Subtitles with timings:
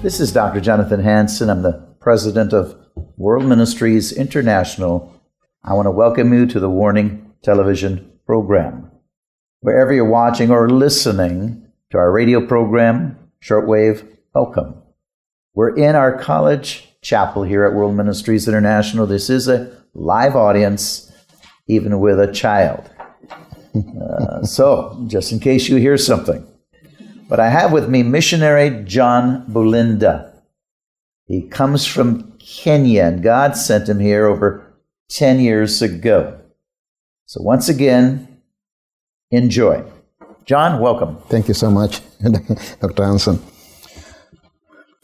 [0.00, 0.60] This is Dr.
[0.60, 1.50] Jonathan Hansen.
[1.50, 2.76] I'm the president of
[3.16, 5.12] World Ministries International.
[5.64, 8.92] I want to welcome you to the Warning television program.
[9.58, 14.80] Wherever you're watching or listening, to our radio program, Shortwave, welcome.
[15.54, 19.04] We're in our college chapel here at World Ministries International.
[19.04, 21.12] This is a live audience,
[21.66, 22.88] even with a child.
[24.00, 26.44] Uh, so, just in case you hear something.
[27.28, 30.32] But I have with me missionary John Bulinda.
[31.26, 34.64] He comes from Kenya, and God sent him here over
[35.10, 36.40] 10 years ago.
[37.26, 38.40] So, once again,
[39.30, 39.84] enjoy.
[40.46, 41.18] John, welcome.
[41.28, 42.00] Thank you so much,
[42.80, 43.04] Dr.
[43.04, 43.42] Hansen.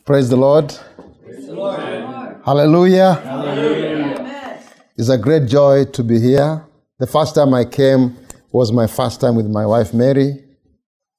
[0.07, 0.75] Praise the Lord.
[1.23, 2.41] Praise the Lord.
[2.47, 3.15] Hallelujah.
[3.15, 4.63] Hallelujah.
[4.97, 6.65] It's a great joy to be here.
[6.99, 8.17] The first time I came
[8.51, 10.43] was my first time with my wife Mary.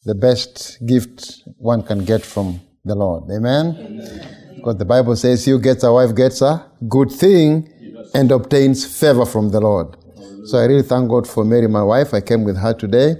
[0.05, 3.23] The best gift one can get from the Lord.
[3.31, 3.75] Amen?
[3.79, 4.53] Amen.
[4.55, 7.69] Because the Bible says, "You gets a wife gets a good thing
[8.13, 9.97] and obtains favor from the Lord."
[10.45, 12.13] So I really thank God for Mary, my wife.
[12.13, 13.15] I came with her today.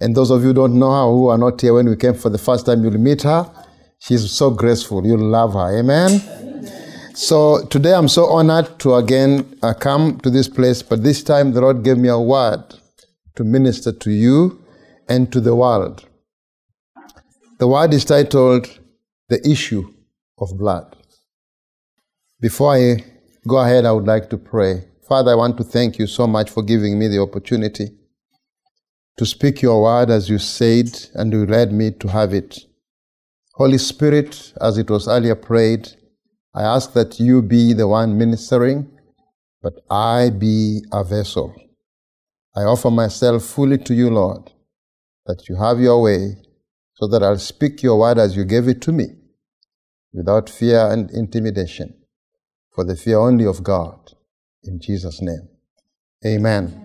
[0.00, 2.14] And those of you who don't know her, who are not here when we came
[2.14, 3.48] for the first time, you'll meet her.
[4.00, 5.06] She's so graceful.
[5.06, 5.78] You'll love her.
[5.78, 6.20] Amen?
[6.20, 7.14] Amen.
[7.14, 11.52] So today I'm so honored to again uh, come to this place, but this time
[11.52, 12.62] the Lord gave me a word
[13.36, 14.60] to minister to you
[15.08, 16.07] and to the world.
[17.58, 18.68] The word is titled
[19.28, 19.92] The Issue
[20.38, 20.96] of Blood.
[22.40, 23.04] Before I
[23.48, 24.84] go ahead, I would like to pray.
[25.08, 27.90] Father, I want to thank you so much for giving me the opportunity
[29.16, 32.60] to speak your word as you said, and you led me to have it.
[33.54, 35.88] Holy Spirit, as it was earlier prayed,
[36.54, 38.88] I ask that you be the one ministering,
[39.60, 41.56] but I be a vessel.
[42.54, 44.52] I offer myself fully to you, Lord,
[45.26, 46.36] that you have your way,
[46.98, 49.06] so that I'll speak your word as you gave it to me,
[50.12, 51.94] without fear and intimidation,
[52.74, 54.14] for the fear only of God.
[54.64, 55.48] In Jesus' name.
[56.26, 56.84] Amen.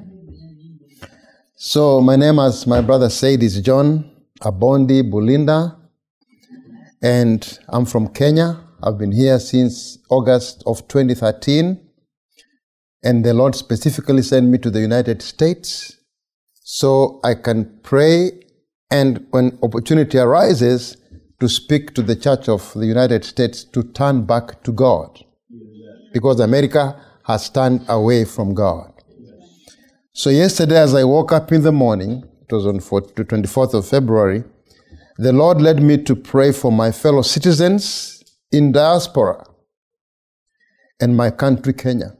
[1.56, 5.80] So, my name, as my brother said, is John Abondi Bulinda,
[7.02, 8.60] and I'm from Kenya.
[8.84, 11.80] I've been here since August of 2013,
[13.02, 15.98] and the Lord specifically sent me to the United States
[16.54, 18.43] so I can pray
[18.94, 20.98] and, when opportunity arises,
[21.40, 25.20] to speak to the Church of the United States to turn back to God,
[26.14, 28.92] because America has turned away from God.
[30.14, 33.88] So yesterday, as I woke up in the morning, it was on the 24th of
[33.88, 34.44] February,
[35.18, 39.44] the Lord led me to pray for my fellow citizens in diaspora
[41.00, 42.16] and my country, Kenya,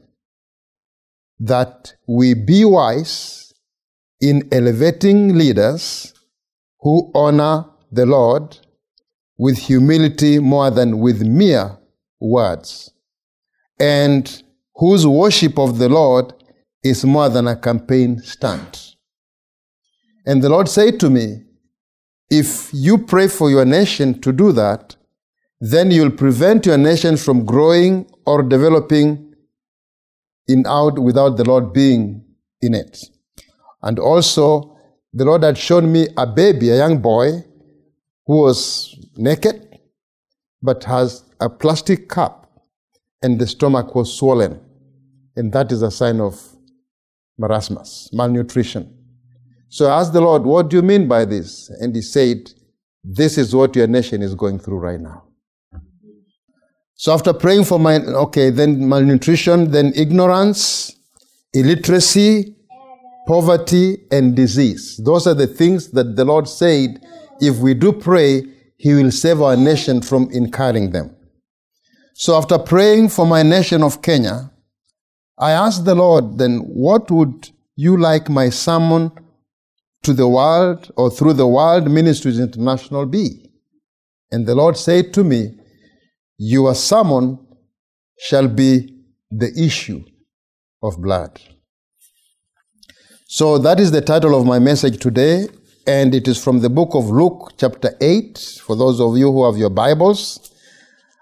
[1.38, 3.54] that we be wise
[4.20, 6.13] in elevating leaders
[6.84, 8.58] who honor the Lord
[9.38, 11.78] with humility more than with mere
[12.20, 12.92] words,
[13.80, 14.42] and
[14.76, 16.34] whose worship of the Lord
[16.84, 18.96] is more than a campaign stunt.
[20.26, 21.44] And the Lord said to me,
[22.30, 24.96] if you pray for your nation to do that,
[25.60, 29.34] then you'll prevent your nation from growing or developing
[30.48, 32.24] in out without the Lord being
[32.60, 32.98] in it.
[33.82, 34.73] And also,
[35.14, 37.44] the Lord had shown me a baby, a young boy,
[38.26, 39.78] who was naked,
[40.60, 42.50] but has a plastic cup,
[43.22, 44.60] and the stomach was swollen.
[45.36, 46.40] And that is a sign of
[47.40, 48.92] marasmus, malnutrition.
[49.68, 51.68] So I asked the Lord, What do you mean by this?
[51.80, 52.52] And He said,
[53.04, 55.24] This is what your nation is going through right now.
[56.96, 60.92] So after praying for my, okay, then malnutrition, then ignorance,
[61.52, 62.53] illiteracy,
[63.26, 65.00] poverty, and disease.
[65.04, 67.00] Those are the things that the Lord said
[67.40, 68.44] if we do pray,
[68.76, 71.16] He will save our nation from incurring them.
[72.14, 74.50] So after praying for my nation of Kenya,
[75.38, 79.10] I asked the Lord, then what would you like my sermon
[80.04, 83.50] to the world or through the World Ministries International be?
[84.30, 85.58] And the Lord said to me,
[86.38, 87.38] Your sermon
[88.18, 88.94] shall be
[89.30, 90.04] the issue
[90.82, 91.40] of blood.
[93.34, 95.48] So that is the title of my message today,
[95.88, 98.60] and it is from the book of Luke, chapter 8.
[98.64, 100.52] For those of you who have your Bibles,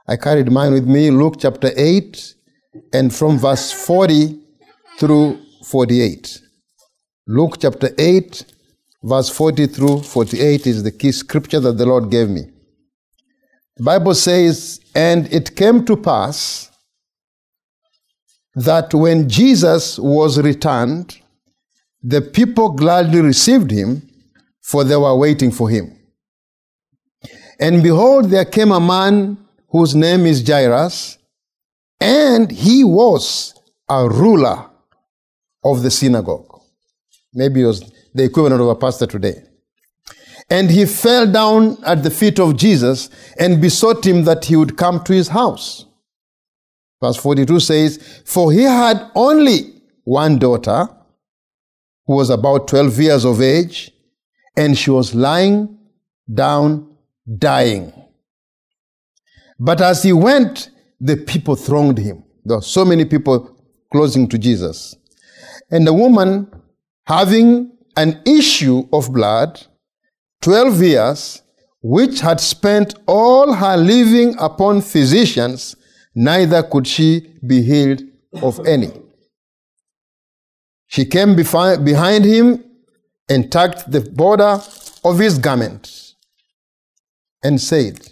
[0.06, 2.35] I carried mine with me, Luke chapter 8,
[2.93, 4.38] and from verse 40
[4.99, 6.38] through 48.
[7.29, 8.44] Luke chapter 8,
[9.03, 12.43] verse 40 through 48 is the key scripture that the Lord gave me.
[13.79, 16.70] The Bible says, And it came to pass
[18.55, 21.21] that when Jesus was returned,
[22.02, 24.08] the people gladly received him,
[24.60, 25.96] for they were waiting for him.
[27.60, 29.38] And behold, there came a man
[29.69, 31.19] whose name is Jairus,
[32.00, 33.54] and he was
[33.88, 34.66] a ruler
[35.64, 36.60] of the synagogue.
[37.32, 39.43] Maybe it was the equivalent of a pastor today.
[40.50, 43.08] And he fell down at the feet of Jesus
[43.38, 45.87] and besought him that he would come to his house.
[47.00, 50.88] Verse 42 says, For he had only one daughter
[52.06, 53.93] who was about 12 years of age,
[54.56, 55.78] and she was lying
[56.32, 56.96] down
[57.38, 57.93] dying.
[59.58, 60.70] But as he went,
[61.00, 62.25] the people thronged him.
[62.44, 63.56] There were so many people
[63.93, 64.96] closing to Jesus.
[65.70, 66.50] And the woman,
[67.06, 69.64] having an issue of blood,
[70.40, 71.43] 12 years,
[71.82, 75.76] which had spent all her living upon physicians,
[76.14, 78.02] neither could she be healed
[78.43, 78.90] of any.
[80.92, 82.62] She came behind him
[83.26, 84.60] and tugged the border
[85.02, 86.12] of his garment
[87.42, 88.08] and said,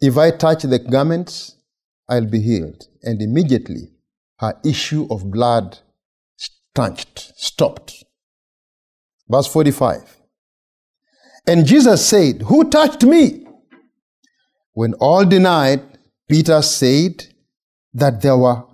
[0.00, 1.56] If I touch the garments,
[2.08, 2.88] I'll be healed.
[3.02, 3.90] And immediately
[4.38, 5.80] her issue of blood
[6.38, 8.04] stanched, stopped.
[9.28, 10.16] Verse 45.
[11.46, 13.46] And Jesus said, Who touched me?
[14.72, 15.82] When all denied,
[16.26, 17.26] Peter said
[17.92, 18.64] that there were,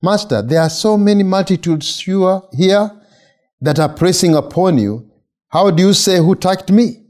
[0.00, 2.90] Master, there are so many multitudes here
[3.60, 5.10] that are pressing upon you.
[5.48, 7.02] How do you say, Who touched me?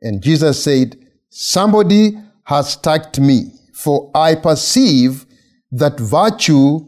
[0.00, 0.96] And Jesus said,
[1.30, 5.26] Somebody has touched me, for I perceive
[5.72, 6.86] that virtue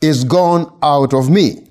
[0.00, 1.68] is gone out of me.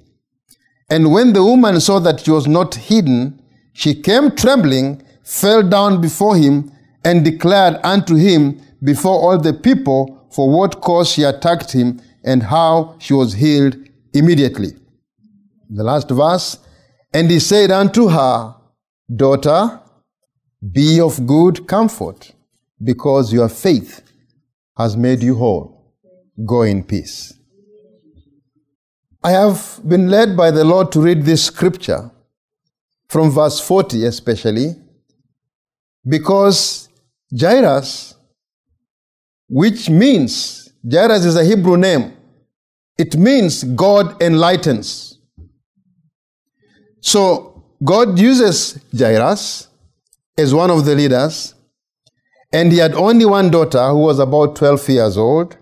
[0.90, 3.42] And when the woman saw that she was not hidden,
[3.74, 6.72] she came trembling, fell down before him,
[7.04, 12.44] and declared unto him before all the people for what cause she attacked him and
[12.44, 13.76] how she was healed
[14.14, 14.74] immediately.
[15.70, 16.58] The last verse,
[17.14, 18.56] and he said unto her,
[19.14, 19.82] Daughter,
[20.72, 22.34] be of good comfort
[22.84, 24.02] because your faith
[24.78, 25.94] has made you whole.
[26.46, 27.34] Go in peace.
[29.24, 32.10] I have been led by the Lord to read this scripture
[33.08, 34.76] from verse 40 especially
[36.08, 36.90] because
[37.38, 38.16] Jairus,
[39.48, 42.14] which means, Jairus is a Hebrew name,
[42.98, 45.20] it means God enlightens.
[47.02, 49.68] So God uses Jairus
[50.38, 51.56] as one of the leaders
[52.54, 55.58] and he had only one daughter who was about 12 years old.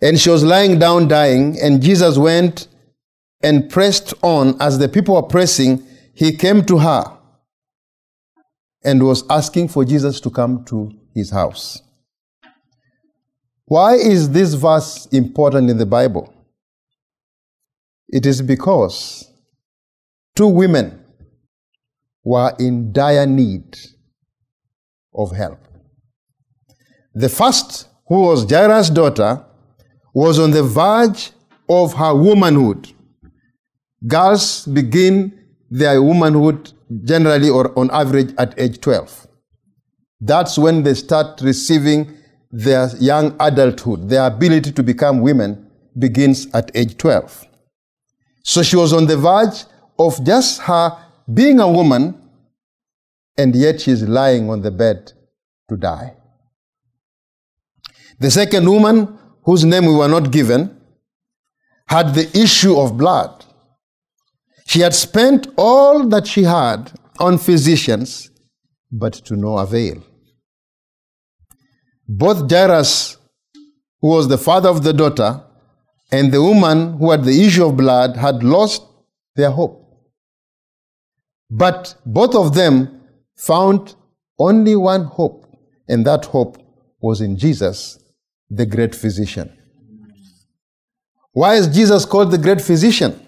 [0.00, 1.60] And she was lying down dying.
[1.60, 2.68] And Jesus went
[3.42, 4.60] and pressed on.
[4.60, 7.18] As the people were pressing, he came to her
[8.82, 11.82] and was asking for Jesus to come to his house.
[13.70, 16.34] Why is this verse important in the Bible?
[18.08, 19.30] It is because
[20.34, 21.04] two women
[22.24, 23.78] were in dire need
[25.14, 25.60] of help.
[27.14, 29.44] The first, who was Jairus' daughter,
[30.12, 31.30] was on the verge
[31.68, 32.92] of her womanhood.
[34.04, 36.72] Girls begin their womanhood
[37.04, 39.28] generally or on average at age 12.
[40.20, 42.16] That's when they start receiving
[42.50, 44.08] their young adulthood.
[44.08, 47.46] Their ability to become women begins at age 12.
[48.42, 49.64] So she was on the verge
[49.98, 50.96] of just her
[51.32, 52.16] being a woman
[53.36, 55.12] and yet she is lying on the bed
[55.68, 56.16] to die.
[58.18, 60.76] The second woman, whose name we were not given,
[61.86, 63.44] had the issue of blood.
[64.66, 68.30] She had spent all that she had on physicians,
[68.92, 70.02] but to no avail.
[72.12, 73.18] Both Jairus,
[74.00, 75.44] who was the father of the daughter,
[76.10, 78.82] and the woman who had the issue of blood had lost
[79.36, 79.76] their hope.
[81.48, 83.00] But both of them
[83.36, 83.94] found
[84.40, 85.56] only one hope,
[85.88, 86.58] and that hope
[87.00, 88.02] was in Jesus,
[88.50, 89.56] the great physician.
[91.30, 93.24] Why is Jesus called the great physician?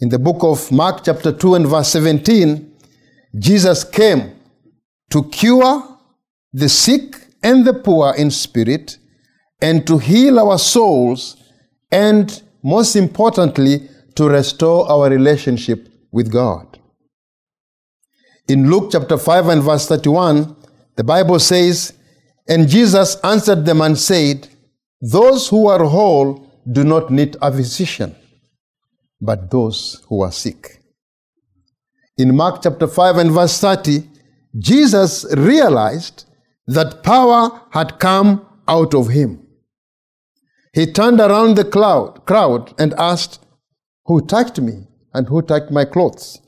[0.00, 2.72] In the book of Mark, chapter 2, and verse 17,
[3.38, 4.32] Jesus came
[5.10, 5.98] to cure
[6.52, 8.98] the sick and the poor in spirit
[9.60, 11.36] and to heal our souls
[11.92, 16.78] and, most importantly, to restore our relationship with God.
[18.48, 20.56] In Luke chapter 5 and verse 31,
[20.96, 21.92] the Bible says,
[22.48, 24.48] And Jesus answered them and said,
[25.00, 28.14] Those who are whole do not need a physician,
[29.20, 30.82] but those who are sick.
[32.16, 34.08] In Mark chapter 5 and verse 30,
[34.58, 36.26] Jesus realized
[36.66, 39.46] that power had come out of him.
[40.72, 43.44] He turned around the cloud, crowd and asked,
[44.06, 46.40] Who touched me and who touched my clothes?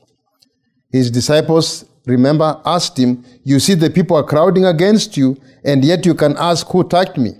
[0.91, 6.05] His disciples, remember, asked him, You see, the people are crowding against you, and yet
[6.05, 7.31] you can ask, Who touched me?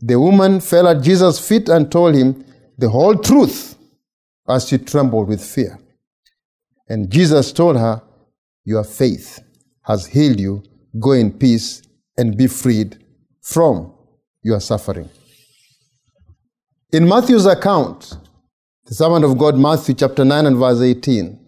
[0.00, 2.44] The woman fell at Jesus' feet and told him
[2.78, 3.76] the whole truth
[4.48, 5.78] as she trembled with fear.
[6.88, 8.02] And Jesus told her,
[8.64, 9.40] Your faith
[9.82, 10.62] has healed you.
[10.98, 11.82] Go in peace
[12.18, 13.02] and be freed
[13.40, 13.94] from
[14.42, 15.08] your suffering.
[16.92, 18.16] In Matthew's account,
[18.84, 21.38] the servant of God, Matthew chapter 9 and verse 18,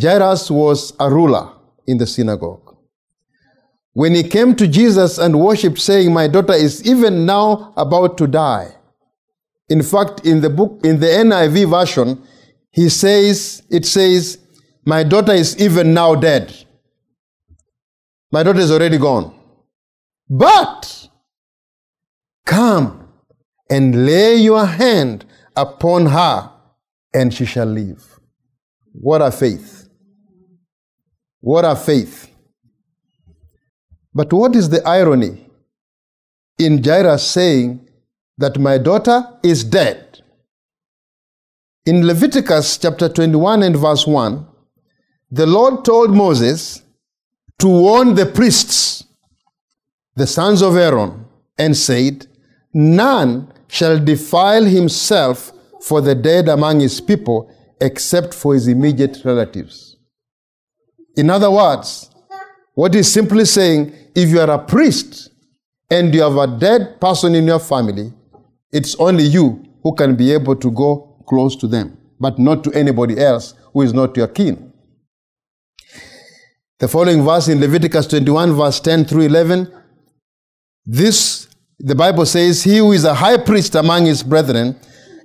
[0.00, 1.50] Jairus was a ruler
[1.86, 2.76] in the synagogue.
[3.92, 8.26] When he came to Jesus and worshipped, saying, My daughter is even now about to
[8.26, 8.74] die.
[9.68, 12.22] In fact, in the book, in the NIV version,
[12.70, 14.38] he says, it says,
[14.84, 16.63] My daughter is even now dead.
[18.34, 19.32] My daughter is already gone.
[20.28, 21.08] But
[22.44, 23.06] come
[23.70, 25.24] and lay your hand
[25.54, 26.50] upon her,
[27.12, 28.18] and she shall live.
[28.90, 29.88] What a faith!
[31.42, 32.28] What a faith!
[34.12, 35.48] But what is the irony
[36.58, 37.88] in Jairus saying
[38.38, 40.22] that my daughter is dead?
[41.86, 44.44] In Leviticus chapter 21 and verse 1,
[45.30, 46.83] the Lord told Moses
[47.58, 49.04] to warn the priests,
[50.16, 51.24] the sons of Aaron,
[51.58, 52.26] and said,
[52.72, 59.96] None shall defile himself for the dead among his people except for his immediate relatives.
[61.16, 62.10] In other words,
[62.74, 65.30] what he's simply saying, if you are a priest
[65.90, 68.12] and you have a dead person in your family,
[68.72, 72.72] it's only you who can be able to go close to them, but not to
[72.72, 74.72] anybody else who is not your kin.
[76.80, 79.72] The following verse in Leviticus 21, verse 10 through 11,
[80.84, 81.46] this
[81.78, 84.74] the Bible says, He who is a high priest among his brethren,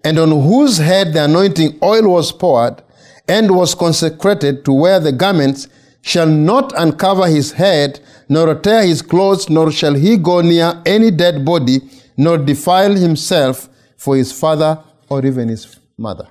[0.03, 2.83] and on whose head the anointing oil was poured,
[3.27, 5.67] and was consecrated to wear the garments,
[6.01, 11.09] shall not uncover his head, nor tear his clothes, nor shall he go near any
[11.09, 11.79] dead body,
[12.15, 16.27] nor defile himself for his father or even his mother.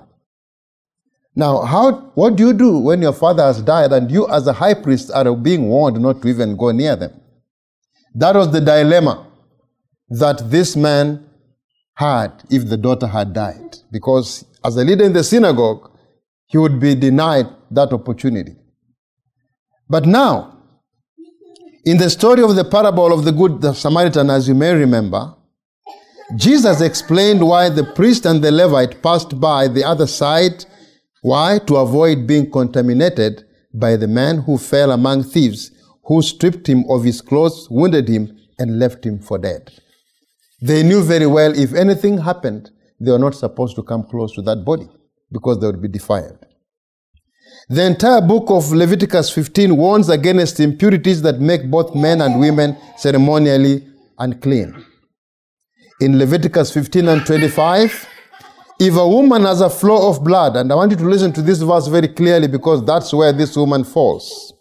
[1.39, 4.51] Now, how, what do you do when your father has died and you, as a
[4.51, 7.13] high priest, are being warned not to even go near them?
[8.13, 9.25] That was the dilemma
[10.09, 11.25] that this man
[11.93, 13.77] had if the daughter had died.
[13.89, 15.89] Because as a leader in the synagogue,
[16.47, 18.57] he would be denied that opportunity.
[19.87, 20.57] But now,
[21.85, 25.35] in the story of the parable of the Good Samaritan, as you may remember,
[26.35, 30.65] Jesus explained why the priest and the Levite passed by the other side.
[31.21, 31.59] Why?
[31.67, 35.71] To avoid being contaminated by the man who fell among thieves,
[36.05, 39.71] who stripped him of his clothes, wounded him, and left him for dead.
[40.61, 44.41] They knew very well if anything happened, they were not supposed to come close to
[44.43, 44.89] that body
[45.31, 46.45] because they would be defiled.
[47.69, 52.77] The entire book of Leviticus 15 warns against impurities that make both men and women
[52.97, 54.85] ceremonially unclean.
[56.01, 58.07] In Leviticus 15 and 25,
[58.79, 61.41] if a woman has a flow of blood, and I want you to listen to
[61.41, 64.53] this verse very clearly because that's where this woman falls.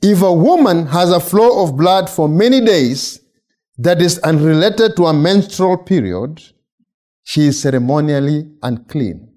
[0.00, 3.20] If a woman has a flow of blood for many days,
[3.78, 6.42] that is unrelated to a menstrual period,
[7.22, 9.32] she is ceremonially unclean.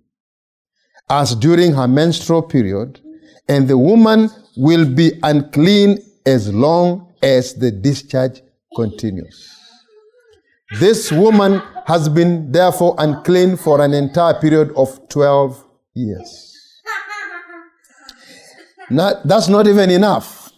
[1.10, 3.00] As during her menstrual period,
[3.48, 8.42] and the woman will be unclean as long as the discharge
[8.76, 9.61] continues.
[10.80, 15.64] This woman has been therefore unclean for an entire period of 12
[15.94, 16.82] years.
[18.90, 20.52] Now, that's not even enough.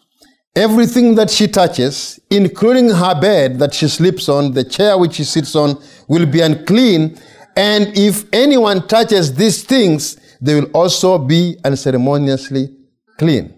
[0.56, 5.24] Everything that she touches, including her bed that she sleeps on, the chair which she
[5.24, 7.18] sits on, will be unclean,
[7.56, 12.76] and if anyone touches these things, they will also be unceremoniously
[13.18, 13.56] clean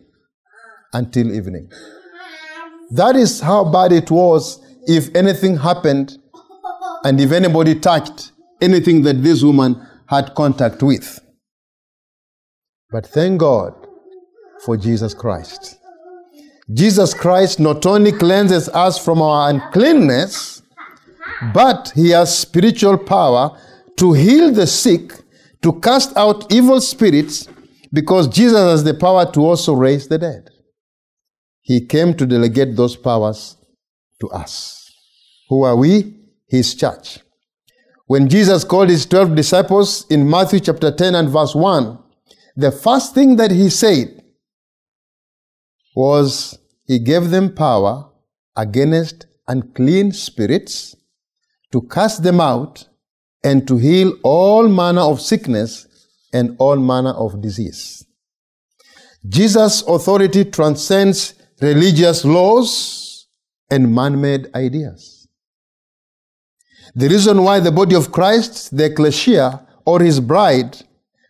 [0.94, 1.70] until evening.
[2.92, 6.18] That is how bad it was if anything happened
[7.06, 11.20] and if anybody touched anything that this woman had contact with.
[12.92, 13.74] But thank God
[14.66, 15.78] for Jesus Christ.
[16.74, 20.64] Jesus Christ not only cleanses us from our uncleanness,
[21.54, 23.56] but he has spiritual power
[23.98, 25.14] to heal the sick,
[25.62, 27.48] to cast out evil spirits,
[27.94, 30.50] because Jesus has the power to also raise the dead.
[31.62, 33.58] He came to delegate those powers
[34.22, 34.92] to us.
[35.50, 36.25] Who are we?
[36.48, 37.20] His church.
[38.08, 41.98] When Jesus called his 12 disciples in Matthew chapter 10 and verse 1,
[42.56, 44.24] the first thing that he said
[45.96, 48.10] was he gave them power
[48.56, 50.96] against unclean spirits
[51.72, 52.88] to cast them out
[53.44, 55.88] and to heal all manner of sickness
[56.32, 58.06] and all manner of disease.
[59.28, 63.28] Jesus' authority transcends religious laws
[63.72, 65.15] and man made ideas.
[66.98, 70.78] The reason why the body of Christ, the ecclesia, or his bride,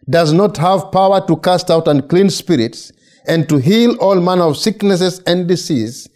[0.07, 2.91] does not have power to cast out unclean spirits
[3.27, 6.07] and to heal all manner of sicknesses and disease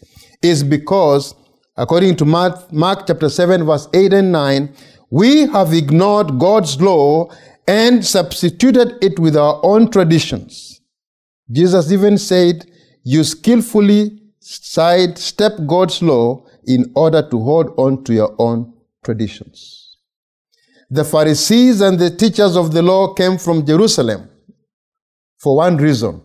[0.43, 1.33] is because,
[1.75, 4.71] according to Mark, Mark chapter 7, verse 8 and 9,
[5.09, 7.31] we have ignored God's law
[7.67, 10.79] and substituted it with our own traditions.
[11.51, 12.69] Jesus even said,
[13.01, 19.97] You skillfully sidestep God's law in order to hold on to your own traditions.
[20.89, 24.29] The Pharisees and the teachers of the law came from Jerusalem
[25.37, 26.21] for one reason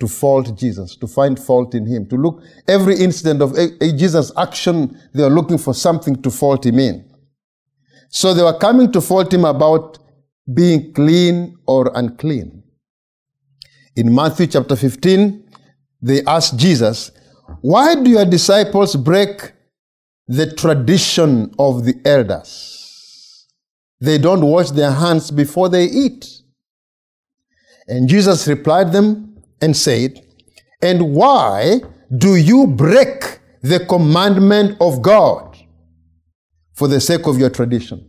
[0.00, 4.98] to fault Jesus, to find fault in him, to look every incident of Jesus' action,
[5.14, 7.08] they are looking for something to fault him in.
[8.08, 9.98] So they were coming to fault him about
[10.52, 12.62] being clean or unclean.
[13.94, 15.48] In Matthew chapter 15,
[16.00, 17.12] they asked Jesus,
[17.60, 19.52] Why do your disciples break
[20.26, 23.48] the tradition of the elders?
[24.00, 26.26] They don't wash their hands before they eat.
[27.88, 29.32] And Jesus replied them,
[29.62, 30.20] and said,
[30.82, 31.80] And why
[32.14, 35.56] do you break the commandment of God
[36.74, 38.08] for the sake of your tradition?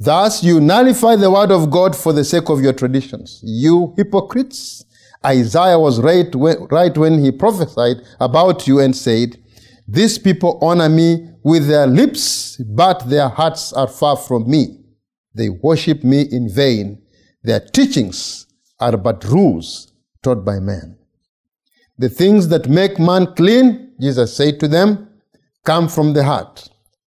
[0.00, 3.40] Thus, you nullify the word of God for the sake of your traditions.
[3.42, 4.84] You hypocrites!
[5.24, 9.36] Isaiah was right when, he prophesied about you and said,
[9.90, 14.80] These people honor me with their lips, but their hearts are far from me.
[15.34, 17.00] They worship me in vain.
[17.42, 18.46] Their teachings
[18.78, 19.90] are but rules
[20.22, 20.98] taught by man.
[21.96, 25.08] The things that make man clean, Jesus said to them,
[25.64, 26.68] come from the heart.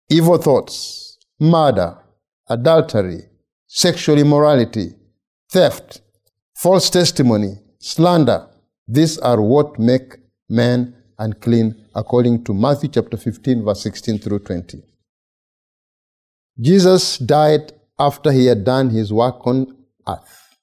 [0.10, 1.98] Evil thoughts, murder,
[2.50, 3.22] adultery,
[3.68, 4.96] sexual immorality,
[5.52, 6.02] theft,
[6.56, 8.48] false testimony, slander.
[8.88, 10.16] These are what make
[10.50, 14.84] man unclean according to Matthew chapter 15 verse 16 through 20.
[16.60, 19.76] Jesus died after he had done his work on
[20.08, 20.58] earth.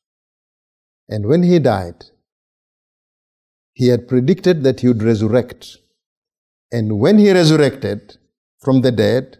[1.08, 2.04] And when he died,
[3.72, 5.78] he had predicted that he would resurrect.
[6.70, 8.18] And when he resurrected
[8.60, 9.38] from the dead,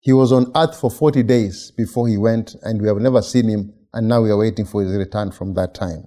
[0.00, 3.48] he was on earth for 40 days before he went, and we have never seen
[3.48, 6.06] him, and now we are waiting for his return from that time.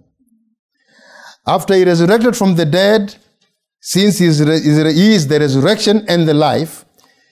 [1.48, 3.16] After he resurrected from the dead,
[3.80, 6.86] since he is the resurrection and the life,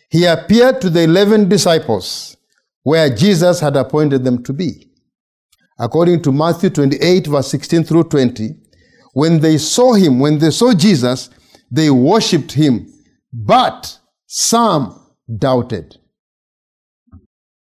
[0.09, 2.37] he appeared to the 11 disciples
[2.83, 4.87] where Jesus had appointed them to be
[5.79, 8.55] according to Matthew 28, verse 16 through 20,
[9.13, 11.29] when they saw him, when they saw Jesus,
[11.69, 12.91] they worshipped him,
[13.31, 14.99] but some
[15.37, 15.97] doubted.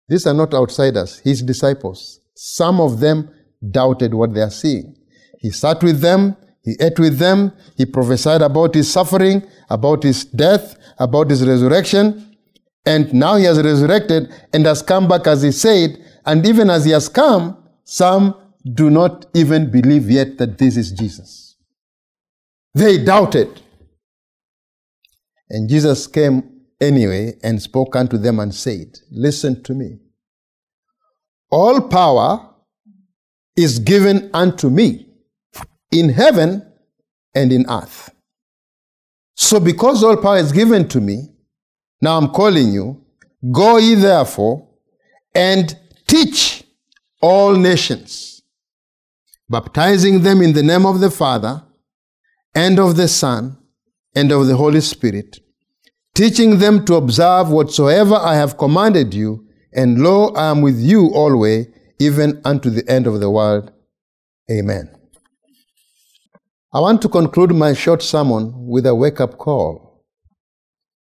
[0.08, 2.20] These are not outsiders, his disciples.
[2.34, 3.30] Some of them
[3.70, 4.96] doubted what they are seeing.
[5.38, 10.24] He sat with them, he ate with them, he prophesied about his suffering, about his
[10.24, 12.36] death, about his resurrection,
[12.86, 16.86] and now he has resurrected and has come back as he said, and even as
[16.86, 18.34] he has come, some
[18.72, 21.56] do not even believe yet that this is Jesus.
[22.74, 23.60] They doubted.
[25.50, 29.98] And Jesus came anyway and spoke unto them and said, Listen to me.
[31.50, 32.54] All power
[33.54, 35.13] is given unto me
[35.94, 36.70] in heaven
[37.34, 38.10] and in earth.
[39.36, 41.28] So, because all power is given to me,
[42.00, 43.04] now I'm calling you,
[43.52, 44.68] go ye therefore
[45.34, 45.76] and
[46.06, 46.64] teach
[47.20, 48.42] all nations,
[49.48, 51.62] baptizing them in the name of the Father
[52.54, 53.56] and of the Son
[54.14, 55.38] and of the Holy Spirit,
[56.14, 61.10] teaching them to observe whatsoever I have commanded you, and lo, I am with you
[61.14, 61.66] always,
[61.98, 63.72] even unto the end of the world.
[64.50, 65.03] Amen.
[66.74, 70.04] I want to conclude my short sermon with a wake up call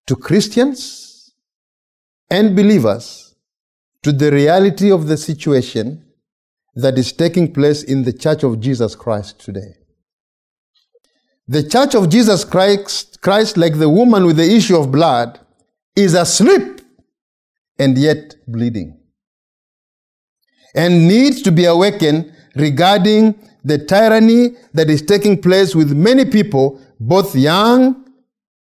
[0.06, 1.34] to Christians
[2.30, 3.34] and believers
[4.04, 6.04] to the reality of the situation
[6.76, 9.74] that is taking place in the Church of Jesus Christ today.
[11.48, 15.40] The Church of Jesus Christ, Christ, like the woman with the issue of blood,
[15.96, 16.82] is asleep
[17.80, 19.00] and yet bleeding
[20.76, 23.34] and needs to be awakened regarding
[23.68, 28.04] the tyranny that is taking place with many people, both young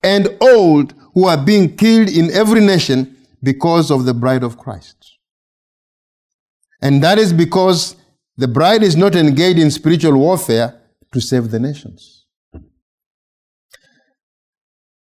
[0.02, 5.18] and old, who are being killed in every nation because of the bride of Christ.
[6.80, 7.96] And that is because
[8.36, 10.80] the bride is not engaged in spiritual warfare
[11.12, 12.26] to save the nations.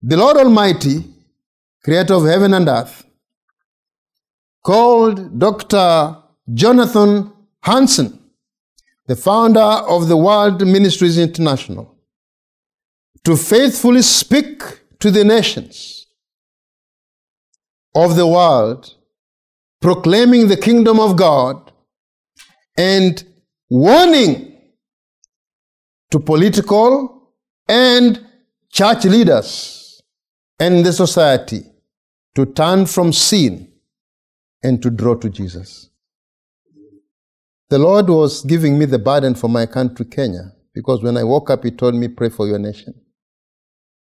[0.03, 1.05] The Lord Almighty,
[1.85, 3.05] creator of heaven and earth,
[4.63, 6.17] called Dr.
[6.53, 7.33] Jonathan
[7.63, 8.20] Hansen
[9.11, 11.97] the founder of the World Ministries International,
[13.25, 14.63] to faithfully speak
[15.01, 16.07] to the nations
[17.93, 18.95] of the world,
[19.81, 21.73] proclaiming the kingdom of God
[22.77, 23.25] and
[23.69, 24.57] warning
[26.13, 27.33] to political
[27.67, 28.25] and
[28.71, 30.01] church leaders
[30.61, 31.65] and the society
[32.37, 33.73] to turn from sin
[34.63, 35.90] and to draw to Jesus.
[37.71, 41.51] The Lord was giving me the burden for my country, Kenya, because when I woke
[41.51, 42.95] up, He told me, Pray for your nation.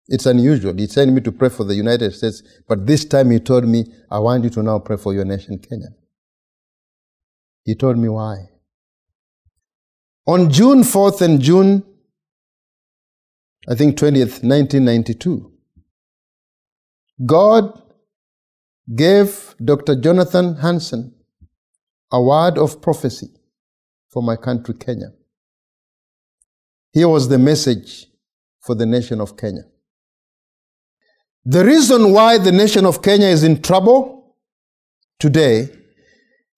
[0.08, 0.76] It's unusual.
[0.76, 3.92] He sent me to pray for the United States, but this time He told me,
[4.12, 5.88] I want you to now pray for your nation, Kenya.
[7.66, 8.46] He told me why.
[10.28, 11.84] On June 4th and June,
[13.68, 15.52] I think 20th, 1992,
[17.26, 17.82] God
[18.96, 19.96] gave Dr.
[19.96, 21.16] Jonathan Hansen
[22.12, 23.37] a word of prophecy
[24.10, 25.12] for my country, Kenya.
[26.94, 28.08] Here was the message
[28.62, 29.64] for the nation of Kenya.
[31.46, 34.36] The reason why the nation of Kenya is in trouble
[35.20, 35.70] today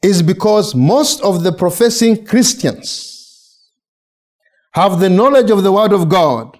[0.02, 3.70] is because most of the professing Christians
[4.74, 6.58] have the knowledge of the Word of God,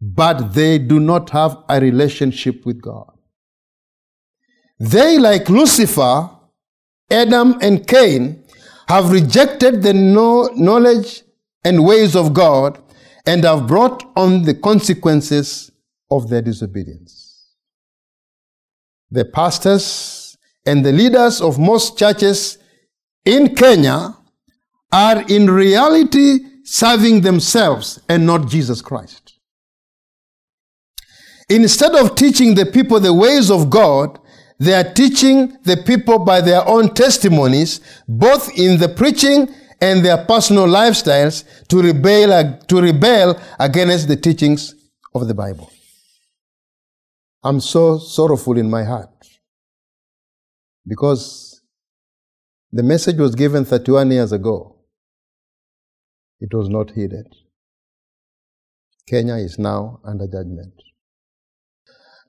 [0.00, 3.10] but they do not have a relationship with God.
[4.78, 6.30] They, like Lucifer,
[7.10, 8.39] Adam, and Cain,
[8.90, 11.22] have rejected the knowledge
[11.62, 12.82] and ways of God
[13.24, 15.70] and have brought on the consequences
[16.10, 17.54] of their disobedience.
[19.12, 22.58] The pastors and the leaders of most churches
[23.24, 24.16] in Kenya
[24.90, 29.38] are in reality serving themselves and not Jesus Christ.
[31.48, 34.18] Instead of teaching the people the ways of God,
[34.60, 39.48] they are teaching the people by their own testimonies, both in the preaching
[39.80, 44.74] and their personal lifestyles, to rebel, to rebel against the teachings
[45.14, 45.72] of the Bible.
[47.42, 49.08] I'm so sorrowful in my heart
[50.86, 51.62] because
[52.70, 54.76] the message was given 31 years ago.
[56.38, 57.26] It was not heeded.
[59.08, 60.74] Kenya is now under judgment.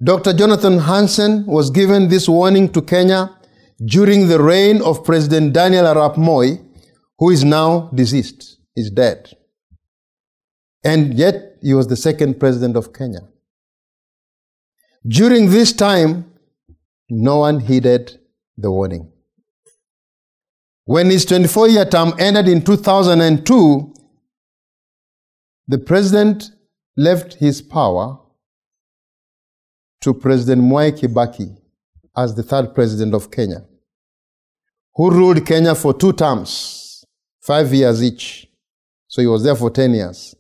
[0.04, 0.34] Dr.
[0.34, 3.38] Jonathan Hansen was given this warning to Kenya
[3.86, 6.58] during the reign of President Daniel Arap Moi,
[7.20, 9.30] who is now deceased, is dead.
[10.84, 13.22] And yet he was the second president of Kenya.
[15.08, 16.32] During this time,
[17.08, 18.20] no one heeded
[18.58, 19.12] the warning.
[20.86, 23.94] When his 24 year term ended in 2002,
[25.68, 26.50] the president
[26.98, 28.21] left his power
[30.02, 31.56] to President Mwai Kibaki
[32.16, 33.64] as the third president of Kenya,
[34.96, 37.06] who ruled Kenya for two terms,
[37.40, 38.48] five years each.
[39.08, 40.36] So he was there for 10 years.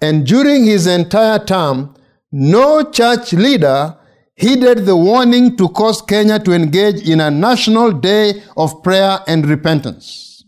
[0.00, 1.94] And during his entire term,
[2.30, 3.96] no church leader
[4.34, 9.46] heeded the warning to cause Kenya to engage in a national day of prayer and
[9.46, 10.44] repentance.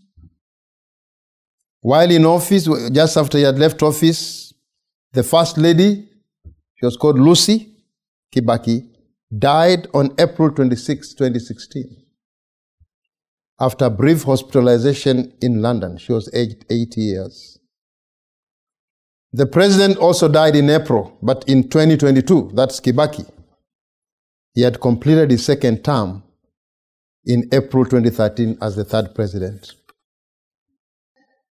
[1.81, 4.55] While in office, just after he had left office,
[5.13, 6.09] the first lady,
[6.77, 7.74] she was called Lucy,
[8.35, 8.89] Kibaki,
[9.37, 11.97] died on April 26, 2016.
[13.61, 17.59] After brief hospitalization in London, she was aged 80 years.
[19.33, 23.29] The president also died in April, but in 2022, that's Kibaki.
[24.55, 26.23] He had completed his second term
[27.25, 29.73] in April 2013 as the third president.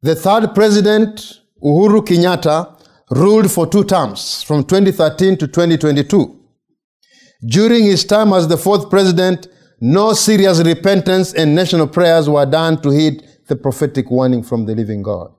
[0.03, 6.44] The third president, Uhuru Kenyatta, ruled for two terms from 2013 to 2022.
[7.47, 9.49] During his time as the fourth president,
[9.81, 14.75] no serious repentance and national prayers were done to heed the prophetic warning from the
[14.75, 15.33] living God.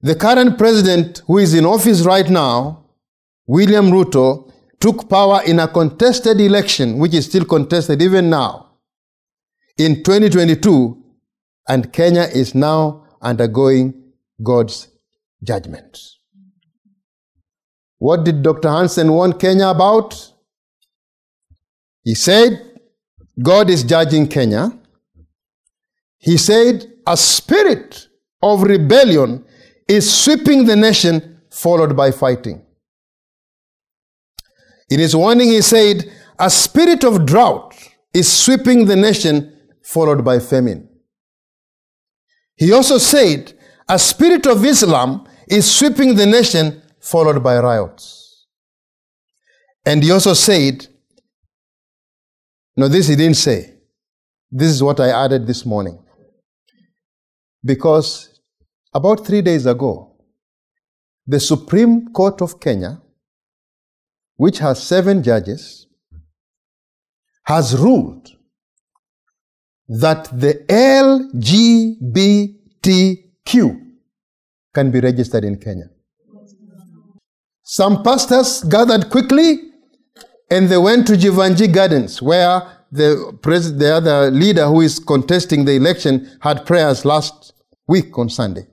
[0.00, 2.86] The current president, who is in office right now,
[3.46, 8.72] William Ruto, took power in a contested election, which is still contested even now,
[9.78, 11.00] in 2022,
[11.68, 14.88] and Kenya is now undergoing God's
[15.44, 15.98] judgment.
[18.02, 18.68] What did Dr.
[18.68, 20.32] Hansen warn Kenya about?
[22.02, 22.80] He said,
[23.40, 24.76] God is judging Kenya.
[26.18, 28.08] He said, a spirit
[28.42, 29.44] of rebellion
[29.86, 32.66] is sweeping the nation, followed by fighting.
[34.90, 37.72] In his warning, he said, A spirit of drought
[38.12, 40.88] is sweeping the nation, followed by famine.
[42.56, 43.52] He also said,
[43.88, 48.46] A spirit of Islam is sweeping the nation, followed by riots.
[49.84, 50.86] And he also said,
[52.76, 53.74] No, this he didn't say.
[54.50, 55.98] This is what I added this morning.
[57.64, 58.40] Because
[58.94, 60.14] about three days ago,
[61.26, 63.00] the Supreme Court of Kenya,
[64.36, 65.86] which has seven judges,
[67.44, 68.28] has ruled
[69.88, 70.54] that the
[73.44, 73.80] LGBTQ
[74.74, 75.90] can be registered in Kenya.
[77.72, 79.70] Some pastors gathered quickly
[80.50, 85.64] and they went to Jeevanjee Gardens where the, pres- the other leader who is contesting
[85.64, 87.54] the election had prayers last
[87.88, 88.66] week on Sunday.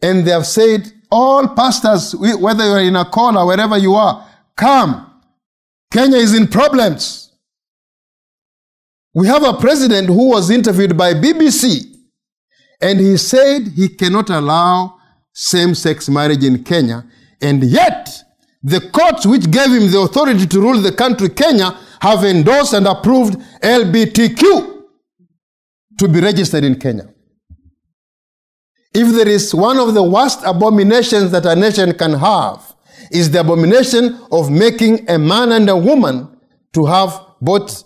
[0.00, 5.20] And they have said, all pastors, whether you're in a corner, wherever you are, come.
[5.92, 7.34] Kenya is in problems.
[9.12, 11.96] We have a president who was interviewed by BBC
[12.80, 14.96] and he said he cannot allow
[15.34, 17.04] same sex marriage in Kenya.
[17.42, 18.08] And yet,
[18.62, 22.86] the courts which gave him the authority to rule the country, Kenya, have endorsed and
[22.86, 24.82] approved LBTQ
[25.98, 27.08] to be registered in Kenya.
[28.92, 32.74] If there is one of the worst abominations that a nation can have,
[33.10, 36.36] is the abomination of making a man and a woman
[36.72, 37.84] to have both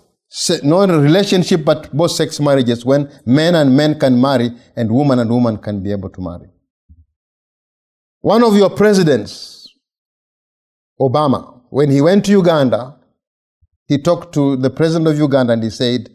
[0.63, 5.21] not a relationship but both sex marriages when men and men can marry and woman
[5.21, 6.49] and woman can be able to marry.
[8.25, 9.69] One of your presidents,
[10.99, 12.97] Obama, when he went to Uganda,
[13.87, 16.09] he talked to the president of Uganda and he said,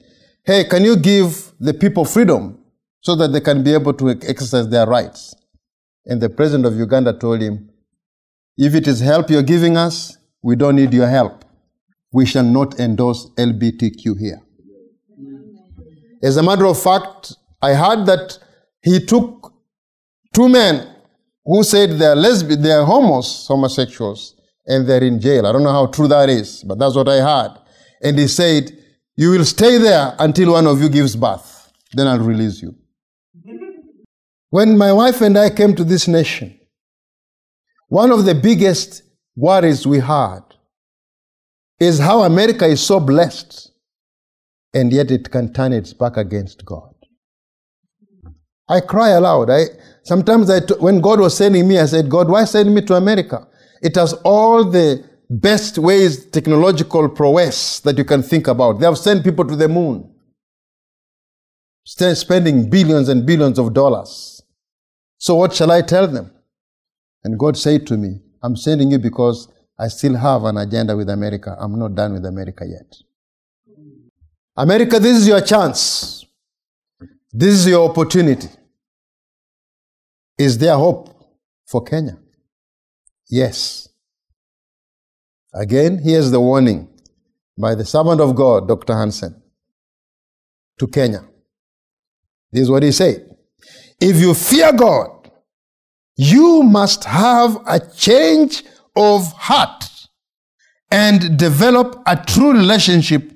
[0.43, 2.57] Hey, can you give the people freedom
[3.01, 5.35] so that they can be able to exercise their rights.
[6.07, 7.69] And the president of Uganda told him,
[8.57, 11.45] If it is help you're giving us, we don't need your help.
[12.11, 14.41] We shall not endorse LBTQ here.
[16.23, 18.39] As a matter of fact, I heard that
[18.81, 19.53] he took
[20.33, 20.95] two men
[21.45, 25.45] who said they're lesbian, they're homos, homosexuals, and they're in jail.
[25.47, 27.57] I don't know how true that is, but that's what I heard.
[28.01, 28.71] And he said,
[29.15, 31.71] You will stay there until one of you gives birth.
[31.93, 32.75] Then I'll release you.
[34.51, 36.59] When my wife and I came to this nation,
[37.87, 39.03] one of the biggest
[39.35, 40.41] worries we had
[41.79, 43.71] is how America is so blessed
[44.73, 46.93] and yet it can turn its back against God.
[48.67, 49.49] I cry aloud.
[49.49, 49.63] I,
[50.09, 53.47] sometimes I, when God was sending me, I said, God, why send me to America?
[53.81, 58.79] It has all the best ways, technological prowess that you can think about.
[58.79, 60.11] They have sent people to the moon,
[61.85, 64.41] spending billions and billions of dollars.
[65.19, 66.31] So what shall I tell them?
[67.23, 71.09] And God said to me, I'm sending you because I still have an agenda with
[71.09, 71.55] America.
[71.59, 72.95] I'm not done with America yet.
[74.57, 76.25] America, this is your chance.
[77.31, 78.49] This is your opportunity.
[80.39, 81.09] Is there hope
[81.67, 82.17] for Kenya?
[83.29, 83.89] Yes.
[85.53, 86.87] Again, here's the warning
[87.57, 88.93] by the servant of God, Dr.
[88.95, 89.41] Hansen,
[90.79, 91.25] to Kenya.
[92.53, 93.35] This is what he said.
[93.99, 95.29] If you fear God,
[96.15, 98.63] you must have a change
[98.95, 99.83] of heart
[100.89, 103.33] and develop a true relationship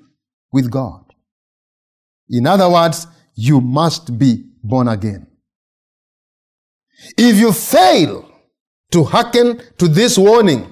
[0.53, 1.03] with God.
[2.29, 5.27] In other words, you must be born again.
[7.17, 8.29] If you fail
[8.91, 10.69] to hearken to this warning,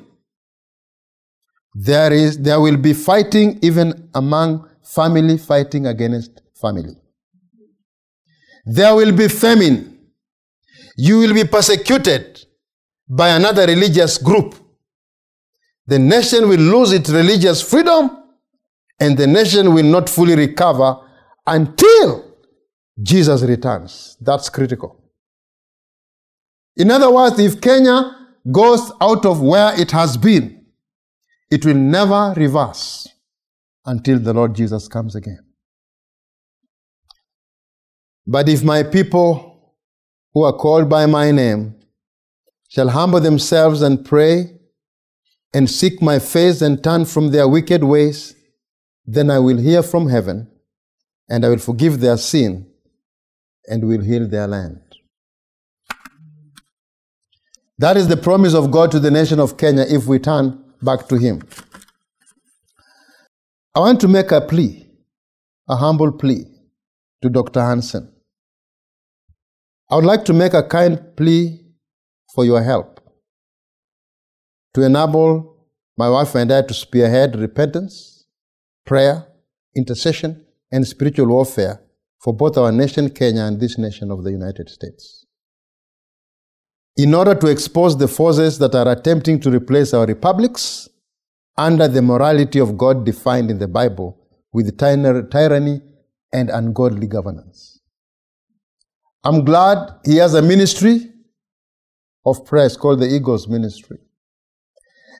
[1.74, 6.96] there is there will be fighting even among family fighting against family.
[8.66, 10.00] There will be famine.
[10.98, 12.46] You will be persecuted
[13.08, 14.56] by another religious group.
[15.88, 18.18] The nation will lose its religious freedom
[19.00, 20.98] and the nation will not fully recover
[21.48, 22.36] until
[23.02, 24.16] Jesus returns.
[24.22, 25.01] That's critical.
[26.78, 30.66] In other words, if Kenya goes out of where it has been,
[31.50, 33.08] it will never reverse
[33.86, 35.46] until the Lord Jesus comes again.
[38.26, 39.76] But if my people
[40.34, 41.76] who are called by my name
[42.70, 44.58] shall humble themselves and pray
[45.54, 48.36] and seek my face and turn from their wicked ways,
[49.06, 50.50] then I will hear from heaven
[51.28, 52.72] and I will forgive their sin
[53.68, 54.91] and will heal their land.
[57.82, 61.08] That is the promise of God to the nation of Kenya if we turn back
[61.08, 61.42] to Him.
[63.74, 64.88] I want to make a plea,
[65.68, 66.46] a humble plea
[67.24, 67.60] to Dr.
[67.60, 68.14] Hansen.
[69.90, 71.60] I would like to make a kind plea
[72.36, 73.00] for your help
[74.76, 75.66] to enable
[75.98, 78.28] my wife and I to spearhead repentance,
[78.86, 79.26] prayer,
[79.76, 81.82] intercession, and spiritual warfare
[82.20, 85.21] for both our nation, Kenya, and this nation of the United States
[86.98, 90.90] in order to expose the forces that are attempting to replace our republics
[91.58, 94.18] under the morality of God defined in the Bible
[94.54, 95.82] with tyranny
[96.34, 97.80] and ungodly governance.
[99.24, 101.12] I'm glad he has a ministry
[102.26, 103.98] of prayers called the Eagles Ministry.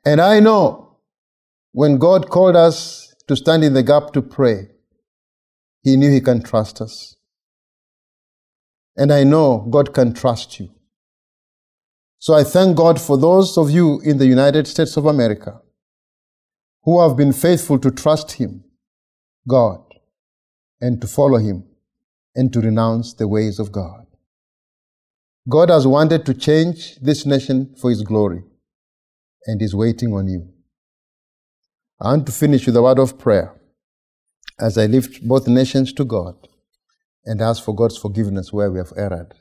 [0.06, 0.98] And I know
[1.72, 4.70] when God called us to stand in the gap to pray,
[5.84, 7.16] he knew he can trust us.
[8.98, 10.70] And I know God can trust you.
[12.24, 15.60] So I thank God for those of you in the United States of America
[16.84, 18.64] who have been faithful to trust Him,
[19.48, 19.82] God,
[20.80, 21.64] and to follow Him
[22.36, 24.06] and to renounce the ways of God.
[25.50, 28.44] God has wanted to change this nation for His glory
[29.48, 30.48] and is waiting on you.
[32.00, 33.60] I want to finish with a word of prayer
[34.60, 36.36] as I lift both nations to God
[37.26, 39.34] and ask for God's forgiveness where we have erred.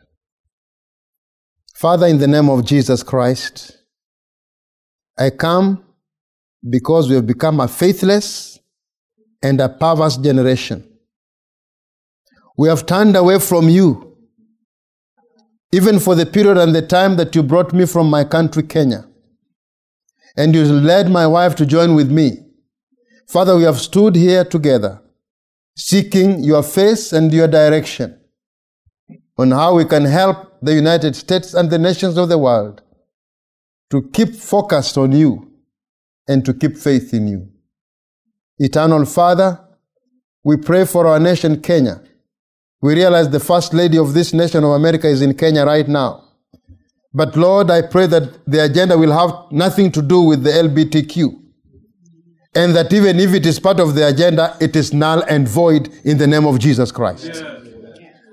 [1.81, 3.79] Father, in the name of Jesus Christ,
[5.19, 5.83] I come
[6.69, 8.59] because we have become a faithless
[9.43, 10.87] and a perverse generation.
[12.59, 14.15] We have turned away from you,
[15.73, 19.07] even for the period and the time that you brought me from my country, Kenya.
[20.37, 22.45] And you led my wife to join with me.
[23.27, 25.01] Father, we have stood here together,
[25.79, 28.21] seeking your face and your direction
[29.39, 32.83] on how we can help the United States and the nations of the world
[33.91, 35.51] to keep focused on you
[36.29, 37.49] and to keep faith in you.
[38.59, 39.59] Eternal Father,
[40.45, 42.03] we pray for our nation, Kenya.
[42.83, 46.25] We realize the First Lady of this nation of America is in Kenya right now.
[47.13, 51.37] But Lord, I pray that the agenda will have nothing to do with the LBTQ.
[52.55, 55.89] And that even if it is part of the agenda, it is null and void
[56.05, 57.31] in the name of Jesus Christ.
[57.35, 57.60] Yeah.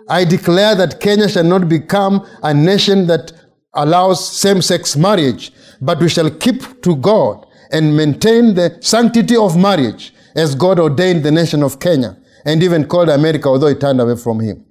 [0.10, 3.34] I declare that Kenya shall not become a nation that
[3.74, 9.58] allows same sex marriage, but we shall keep to God and maintain the sanctity of
[9.58, 14.00] marriage as God ordained the nation of Kenya and even called America, although it turned
[14.00, 14.66] away from Him.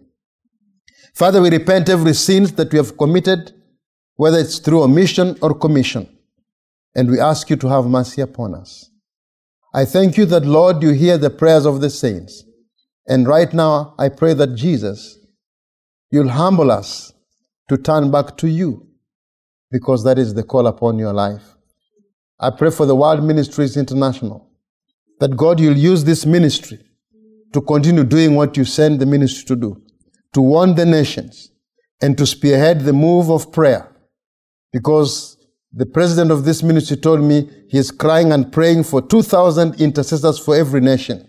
[1.15, 3.53] Father, we repent every sin that we have committed,
[4.17, 6.09] whether it's through omission or commission,
[6.95, 8.91] and we ask you to have mercy upon us.
[9.75, 12.45] I thank you that, Lord, you hear the prayers of the saints.
[13.07, 15.19] And right now, I pray that Jesus
[16.11, 17.13] You'll humble us
[17.69, 18.87] to turn back to you
[19.71, 21.57] because that is the call upon your life.
[22.39, 24.49] I pray for the World Ministries International
[25.21, 26.79] that God, you'll use this ministry
[27.53, 29.83] to continue doing what you send the ministry to do,
[30.35, 31.51] to warn the nations
[32.03, 33.91] and to spearhead the move of prayer.
[34.73, 35.39] Because
[35.73, 40.39] the president of this ministry told me he is crying and praying for 2,000 intercessors
[40.39, 41.27] for every nation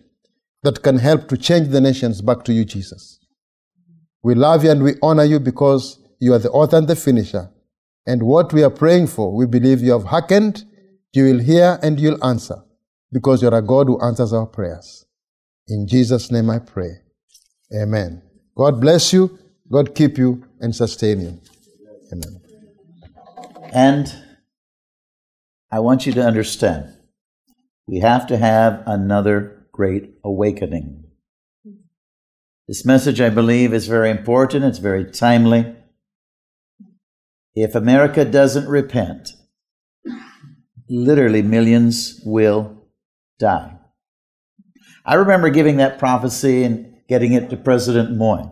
[0.64, 3.20] that can help to change the nations back to you, Jesus.
[4.28, 7.50] We love you and we honor you because you are the author and the finisher.
[8.06, 10.66] And what we are praying for, we believe you have hearkened,
[11.14, 12.62] you will hear and you'll answer
[13.10, 15.06] because you're a God who answers our prayers.
[15.70, 17.00] In Jesus' name I pray.
[17.74, 18.22] Amen.
[18.58, 19.40] God bless you,
[19.72, 21.42] God keep you and sustain you.
[22.12, 22.42] Amen.
[23.72, 24.14] And
[25.72, 26.98] I want you to understand
[27.88, 31.07] we have to have another great awakening.
[32.68, 34.66] This message, I believe, is very important.
[34.66, 35.74] It's very timely.
[37.56, 39.30] If America doesn't repent,
[40.90, 42.88] literally millions will
[43.40, 43.78] die.
[45.06, 48.50] I remember giving that prophecy and getting it to President Moi.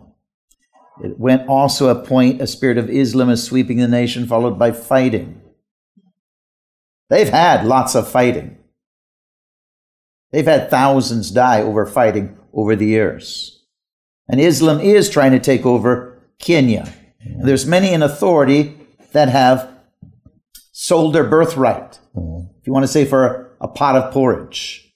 [1.04, 4.72] It went also a point, a spirit of Islam is sweeping the nation, followed by
[4.72, 5.42] fighting.
[7.10, 8.56] They've had lots of fighting.
[10.32, 13.55] They've had thousands die over fighting over the years.
[14.28, 16.92] And Islam is trying to take over Kenya.
[17.20, 18.76] And there's many in authority
[19.12, 19.68] that have
[20.72, 21.98] sold their birthright.
[22.14, 22.48] Mm-hmm.
[22.60, 24.92] If you want to say for a pot of porridge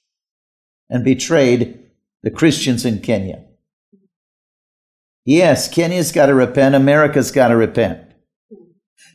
[0.89, 1.79] and betrayed
[2.23, 3.45] the Christians in Kenya.
[5.25, 8.01] Yes, Kenya's got to repent, America's got to repent.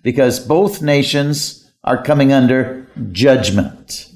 [0.03, 4.11] Because both nations are coming under judgment.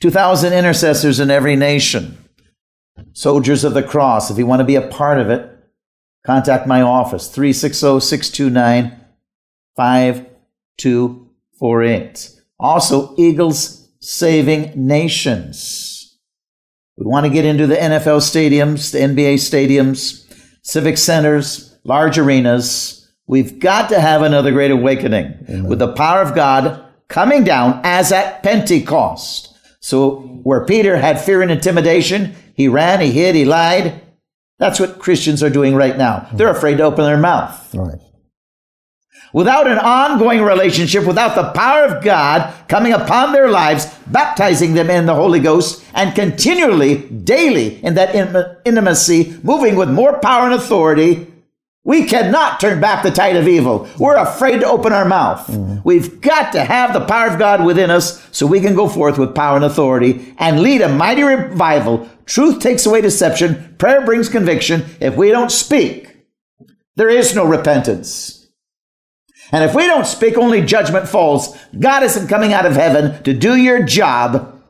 [0.00, 2.18] 2,000 intercessors in every nation.
[3.12, 4.30] Soldiers of the Cross.
[4.30, 5.50] If you want to be a part of it,
[6.24, 8.98] contact my office, 360 629
[9.76, 12.40] 5248.
[12.58, 16.18] Also, Eagles Saving Nations.
[16.96, 20.24] We want to get into the NFL stadiums, the NBA stadiums,
[20.62, 23.10] civic centers, large arenas.
[23.26, 25.64] We've got to have another great awakening Amen.
[25.64, 29.51] with the power of God coming down as at Pentecost.
[29.82, 34.00] So, where Peter had fear and intimidation, he ran, he hid, he lied.
[34.58, 36.28] That's what Christians are doing right now.
[36.32, 36.56] They're hmm.
[36.56, 37.74] afraid to open their mouth.
[37.74, 37.98] Right.
[39.32, 44.90] Without an ongoing relationship, without the power of God coming upon their lives, baptizing them
[44.90, 48.14] in the Holy Ghost, and continually, daily, in that
[48.66, 51.31] intimacy, moving with more power and authority,
[51.84, 53.88] we cannot turn back the tide of evil.
[53.98, 55.46] We're afraid to open our mouth.
[55.48, 55.80] Mm-hmm.
[55.82, 59.18] We've got to have the power of God within us so we can go forth
[59.18, 62.08] with power and authority and lead a mighty revival.
[62.24, 63.74] Truth takes away deception.
[63.78, 64.84] Prayer brings conviction.
[65.00, 66.16] If we don't speak,
[66.94, 68.46] there is no repentance.
[69.50, 71.56] And if we don't speak, only judgment falls.
[71.78, 74.62] God isn't coming out of heaven to do your job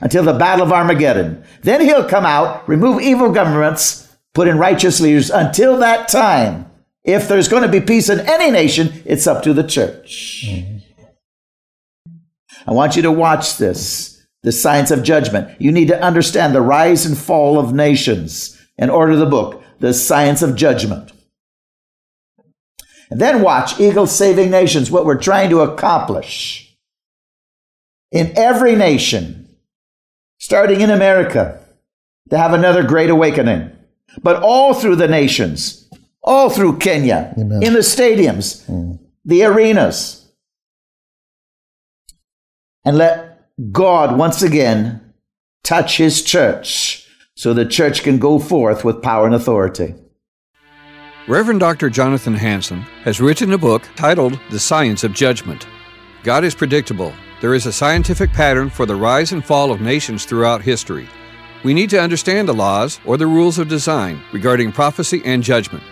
[0.00, 1.44] until the battle of Armageddon.
[1.62, 4.03] Then he'll come out, remove evil governments,
[4.34, 6.70] put in righteous leaders until that time.
[7.04, 10.44] If there's going to be peace in any nation, it's up to the church.
[10.46, 10.74] Mm-hmm.
[12.66, 15.60] I want you to watch this, the science of judgment.
[15.60, 19.92] You need to understand the rise and fall of nations and order the book, the
[19.92, 21.12] science of judgment.
[23.10, 26.74] And then watch Eagle Saving Nations, what we're trying to accomplish.
[28.10, 29.56] In every nation,
[30.38, 31.60] starting in America,
[32.30, 33.73] to have another great awakening
[34.22, 35.88] but all through the nations,
[36.22, 37.62] all through Kenya, Amen.
[37.62, 38.98] in the stadiums, mm.
[39.24, 40.20] the arenas.
[42.84, 45.14] And let God once again
[45.62, 49.94] touch his church so the church can go forth with power and authority.
[51.26, 51.88] Reverend Dr.
[51.88, 55.66] Jonathan Hansen has written a book titled The Science of Judgment.
[56.22, 57.14] God is predictable.
[57.40, 61.08] There is a scientific pattern for the rise and fall of nations throughout history.
[61.64, 65.82] We need to understand the laws or the rules of design regarding prophecy and judgment.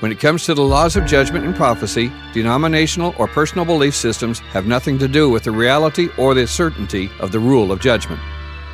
[0.00, 4.40] When it comes to the laws of judgment and prophecy, denominational or personal belief systems
[4.50, 8.20] have nothing to do with the reality or the certainty of the rule of judgment.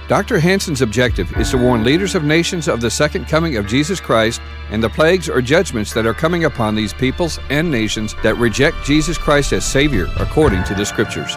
[0.09, 0.39] Dr.
[0.39, 4.41] Hansen's objective is to warn leaders of nations of the second coming of Jesus Christ
[4.71, 8.83] and the plagues or judgments that are coming upon these peoples and nations that reject
[8.87, 11.37] Jesus Christ as Savior according to the Scriptures.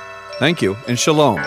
[0.41, 1.39] Thank you, and shalom.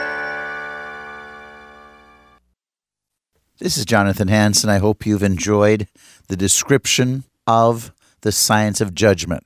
[3.58, 4.70] This is Jonathan Hansen.
[4.70, 5.88] I hope you've enjoyed
[6.28, 9.44] the description of the science of judgment.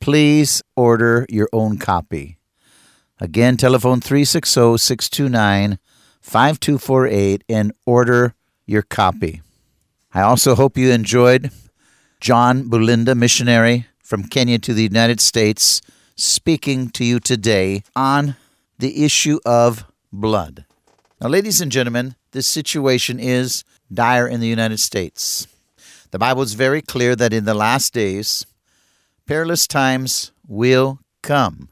[0.00, 2.38] Please order your own copy.
[3.20, 5.78] Again, telephone 360 629
[6.20, 8.34] 5248 and order
[8.66, 9.40] your copy.
[10.12, 11.52] I also hope you enjoyed
[12.20, 15.80] John Bulinda, missionary from Kenya to the United States,
[16.16, 18.34] speaking to you today on
[18.80, 20.64] the issue of blood.
[21.20, 23.62] Now, ladies and gentlemen, this situation is
[23.92, 25.46] dire in the United States.
[26.12, 28.46] The Bible is very clear that in the last days,
[29.26, 31.68] perilous times will come.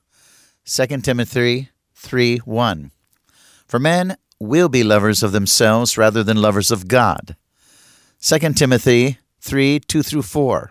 [0.67, 2.91] 2 Timothy 3 1.
[3.67, 7.37] For men will be lovers of themselves rather than lovers of God.
[8.21, 10.71] 2 Timothy 3 2 through 4.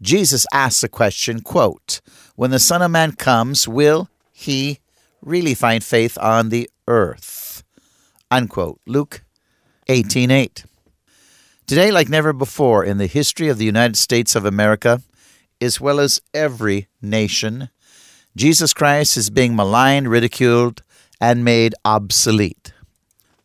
[0.00, 2.00] Jesus asks the question, quote,
[2.36, 4.78] When the Son of Man comes, will he
[5.22, 7.62] really find faith on the earth?
[8.30, 8.80] Unquote.
[8.86, 9.22] Luke
[9.88, 10.64] 18 8.
[11.66, 15.02] Today, like never before in the history of the United States of America,
[15.60, 17.70] as well as every nation,
[18.36, 20.82] Jesus Christ is being maligned, ridiculed,
[21.20, 22.72] and made obsolete.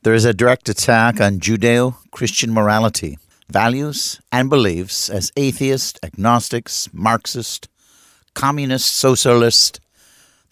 [0.03, 3.17] There is a direct attack on Judeo Christian morality
[3.49, 7.67] values, and beliefs as atheist, agnostics, Marxist,
[8.33, 9.79] communist, socialist,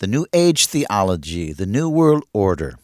[0.04, 2.78] the New Age theology, the New World Order,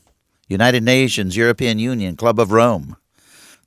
[0.47, 2.95] United Nations, European Union, Club of Rome,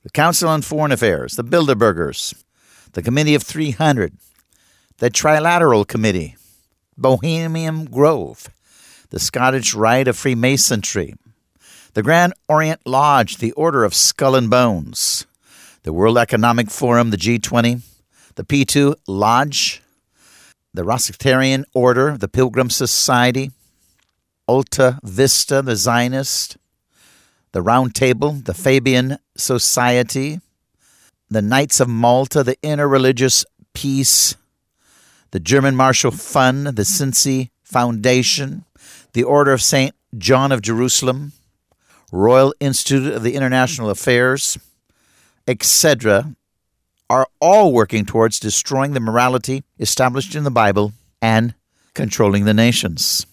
[0.01, 2.33] the Council on Foreign Affairs, the Bilderbergers,
[2.93, 4.17] the Committee of 300,
[4.97, 6.35] the Trilateral Committee,
[6.97, 8.47] Bohemian Grove,
[9.11, 11.13] the Scottish Rite of Freemasonry,
[11.93, 15.27] the Grand Orient Lodge, the Order of Skull and Bones,
[15.83, 17.83] the World Economic Forum, the G20,
[18.33, 19.82] the P2 Lodge,
[20.73, 23.51] the Rosicrucian Order, the Pilgrim Society,
[24.47, 26.57] Alta Vendita, the Zionist,
[27.51, 30.39] the Round Table, the Fabian Society,
[31.29, 34.35] the Knights of Malta, the Interreligious Peace,
[35.31, 38.65] the German Marshall Fund, the Cincy Foundation,
[39.13, 39.95] the Order of St.
[40.17, 41.33] John of Jerusalem,
[42.11, 44.57] Royal Institute of the International Affairs,
[45.47, 46.35] etc.,
[47.13, 51.53] are all working towards destroying the morality established in the Bible and
[51.93, 53.27] controlling the nations.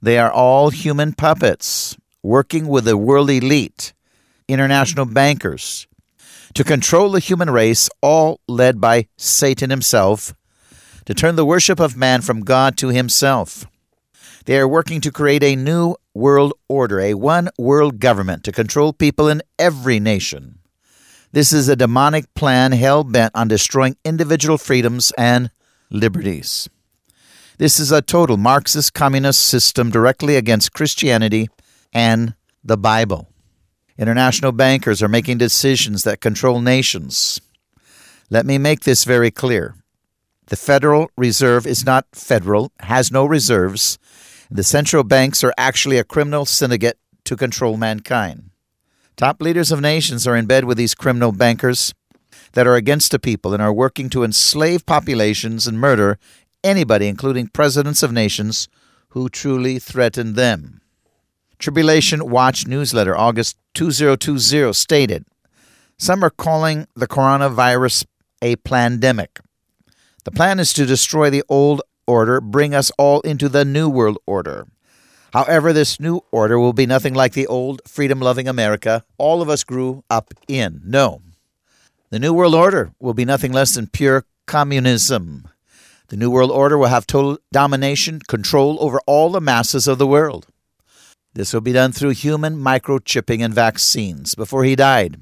[0.00, 3.92] They are all human puppets working with the world elite,
[4.48, 5.86] international bankers,
[6.54, 10.34] to control the human race, all led by Satan himself,
[11.04, 13.66] to turn the worship of man from God to himself.
[14.46, 18.94] They are working to create a new world order, a one world government to control
[18.94, 20.60] people in every nation.
[21.36, 25.50] This is a demonic plan hell bent on destroying individual freedoms and
[25.90, 26.66] liberties.
[27.58, 31.50] This is a total Marxist communist system directly against Christianity
[31.92, 32.34] and
[32.64, 33.28] the Bible.
[33.98, 37.38] International bankers are making decisions that control nations.
[38.30, 39.74] Let me make this very clear.
[40.46, 43.98] The Federal Reserve is not federal, has no reserves.
[44.50, 48.45] The central banks are actually a criminal syndicate to control mankind.
[49.16, 51.94] Top leaders of nations are in bed with these criminal bankers
[52.52, 56.18] that are against the people and are working to enslave populations and murder
[56.62, 58.68] anybody, including presidents of nations,
[59.10, 60.82] who truly threaten them.
[61.58, 65.24] Tribulation Watch newsletter, August 2020, stated
[65.96, 68.04] Some are calling the coronavirus
[68.42, 69.40] a pandemic.
[70.24, 74.18] The plan is to destroy the old order, bring us all into the new world
[74.26, 74.66] order.
[75.36, 79.50] However, this new order will be nothing like the old freedom loving America all of
[79.50, 80.80] us grew up in.
[80.82, 81.20] No.
[82.08, 85.46] The New World Order will be nothing less than pure communism.
[86.08, 90.06] The New World Order will have total domination, control over all the masses of the
[90.06, 90.46] world.
[91.34, 94.34] This will be done through human microchipping and vaccines.
[94.34, 95.20] Before he died,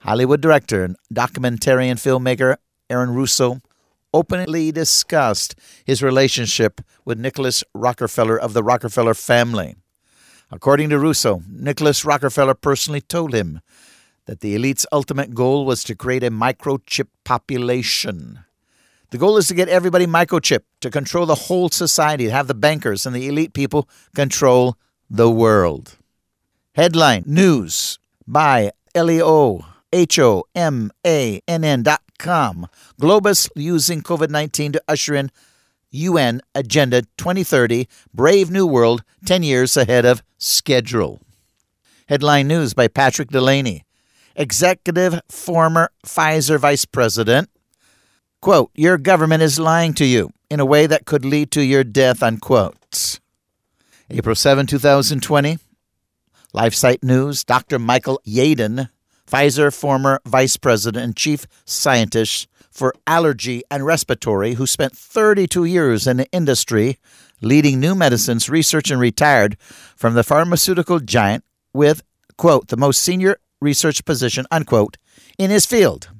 [0.00, 2.56] Hollywood director and documentarian filmmaker
[2.90, 3.62] Aaron Russo
[4.12, 5.54] openly discussed
[5.84, 9.76] his relationship with Nicholas Rockefeller of the Rockefeller family.
[10.50, 13.60] According to Russo, Nicholas Rockefeller personally told him
[14.26, 18.40] that the elite's ultimate goal was to create a microchip population.
[19.10, 22.54] The goal is to get everybody microchipped, to control the whole society, to have the
[22.54, 24.76] bankers and the elite people control
[25.08, 25.96] the world.
[26.74, 34.72] Headline News by Elio H O M A N N dot Globus using COVID 19
[34.72, 35.30] to usher in
[35.90, 41.20] UN Agenda 2030, Brave New World, 10 years ahead of schedule.
[42.08, 43.84] Headline news by Patrick Delaney,
[44.36, 47.50] executive former Pfizer vice president.
[48.40, 51.84] Quote, Your government is lying to you in a way that could lead to your
[51.84, 53.20] death, unquote.
[54.08, 55.58] April 7, 2020.
[56.52, 57.78] LifeSite News, Dr.
[57.78, 58.90] Michael Yeadon,
[59.30, 66.06] Pfizer former vice president and chief scientist for allergy and respiratory, who spent 32 years
[66.06, 66.98] in the industry
[67.40, 69.56] leading new medicines research and retired
[69.96, 72.02] from the pharmaceutical giant with,
[72.36, 74.96] quote, the most senior research position, unquote,
[75.38, 76.10] in his field,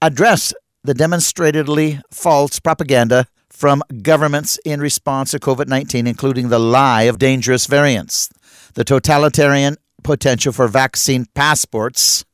[0.00, 7.02] addressed the demonstratedly false propaganda from governments in response to COVID 19, including the lie
[7.02, 8.30] of dangerous variants,
[8.74, 12.24] the totalitarian potential for vaccine passports,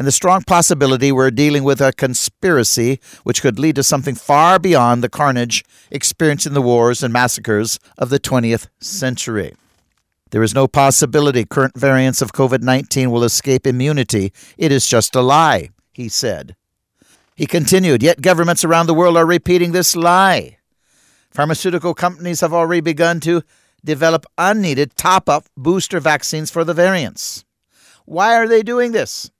[0.00, 4.58] and the strong possibility we're dealing with a conspiracy which could lead to something far
[4.58, 9.52] beyond the carnage experienced in the wars and massacres of the 20th century.
[10.30, 14.32] There is no possibility current variants of COVID 19 will escape immunity.
[14.56, 16.56] It is just a lie, he said.
[17.36, 20.56] He continued, Yet governments around the world are repeating this lie.
[21.30, 23.42] Pharmaceutical companies have already begun to
[23.84, 27.44] develop unneeded top up booster vaccines for the variants.
[28.06, 29.30] Why are they doing this?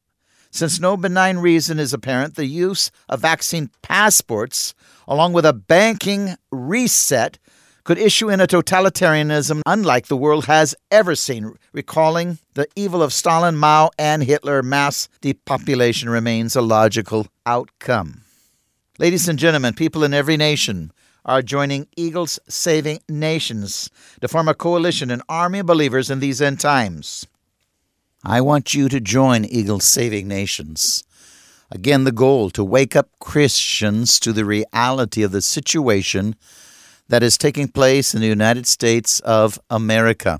[0.50, 4.74] Since no benign reason is apparent, the use of vaccine passports,
[5.06, 7.38] along with a banking reset,
[7.84, 13.12] could issue in a totalitarianism unlike the world has ever seen, recalling the evil of
[13.12, 14.62] Stalin, Mao, and Hitler.
[14.62, 18.22] Mass depopulation remains a logical outcome.
[18.98, 20.92] Ladies and gentlemen, people in every nation
[21.24, 23.88] are joining Eagles Saving Nations
[24.20, 27.26] to form a coalition, and army of believers in these end times.
[28.24, 31.04] I want you to join Eagle Saving Nations.
[31.70, 36.36] Again, the goal to wake up Christians to the reality of the situation
[37.08, 40.38] that is taking place in the United States of America,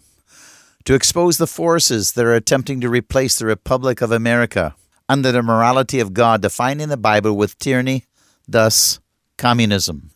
[0.84, 4.74] to expose the forces that are attempting to replace the Republic of America
[5.08, 8.04] under the morality of God defined in the Bible with tyranny,
[8.46, 9.00] thus
[9.38, 10.10] communism,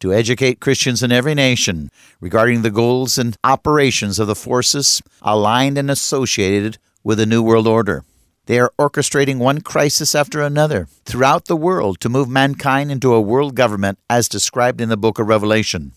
[0.00, 1.90] to educate Christians in every nation
[2.22, 7.68] regarding the goals and operations of the forces aligned and associated with a New World
[7.68, 8.02] Order.
[8.46, 13.20] They are orchestrating one crisis after another throughout the world to move mankind into a
[13.20, 15.92] world government as described in the book of Revelation.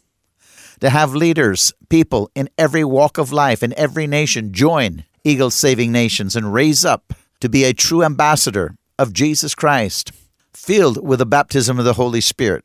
[0.81, 5.91] To have leaders, people in every walk of life, in every nation, join Eagle Saving
[5.91, 10.11] Nations and raise up to be a true ambassador of Jesus Christ,
[10.53, 12.63] filled with the baptism of the Holy Spirit,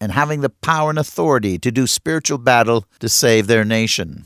[0.00, 4.24] and having the power and authority to do spiritual battle to save their nation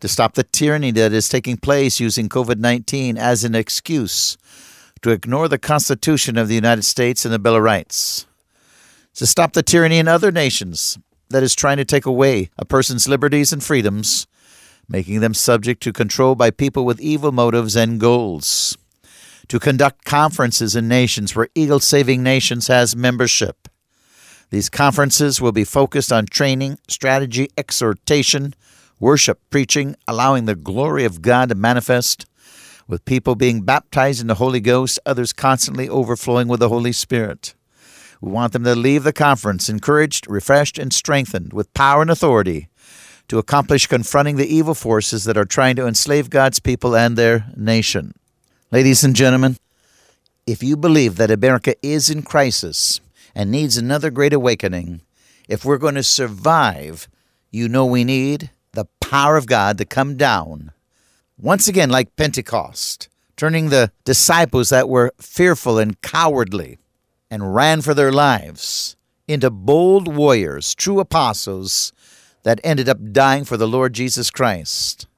[0.00, 4.36] to stop the tyranny that is taking place using COVID 19 as an excuse
[5.02, 8.26] to ignore the Constitution of the United States and the Bill of Rights,
[9.14, 10.98] to stop the tyranny in other nations
[11.30, 14.26] that is trying to take away a person's liberties and freedoms,
[14.88, 18.76] making them subject to control by people with evil motives and goals,
[19.48, 23.68] to conduct conferences in nations where Eagle Saving Nations has membership.
[24.50, 28.54] These conferences will be focused on training, strategy, exhortation,
[29.00, 32.26] worship, preaching, allowing the glory of God to manifest,
[32.86, 37.54] with people being baptized in the Holy Ghost, others constantly overflowing with the Holy Spirit.
[38.20, 42.68] We want them to leave the conference encouraged, refreshed, and strengthened with power and authority
[43.28, 47.46] to accomplish confronting the evil forces that are trying to enslave God's people and their
[47.56, 48.12] nation.
[48.72, 49.56] Ladies and gentlemen,
[50.46, 53.00] if you believe that America is in crisis
[53.34, 55.00] and needs another great awakening,
[55.48, 57.08] if we're going to survive,
[57.50, 58.50] you know we need
[59.10, 60.70] power of God to come down,
[61.36, 66.78] once again, like Pentecost, turning the disciples that were fearful and cowardly
[67.28, 68.94] and ran for their lives
[69.26, 71.92] into bold warriors, true apostles
[72.44, 75.08] that ended up dying for the Lord Jesus Christ.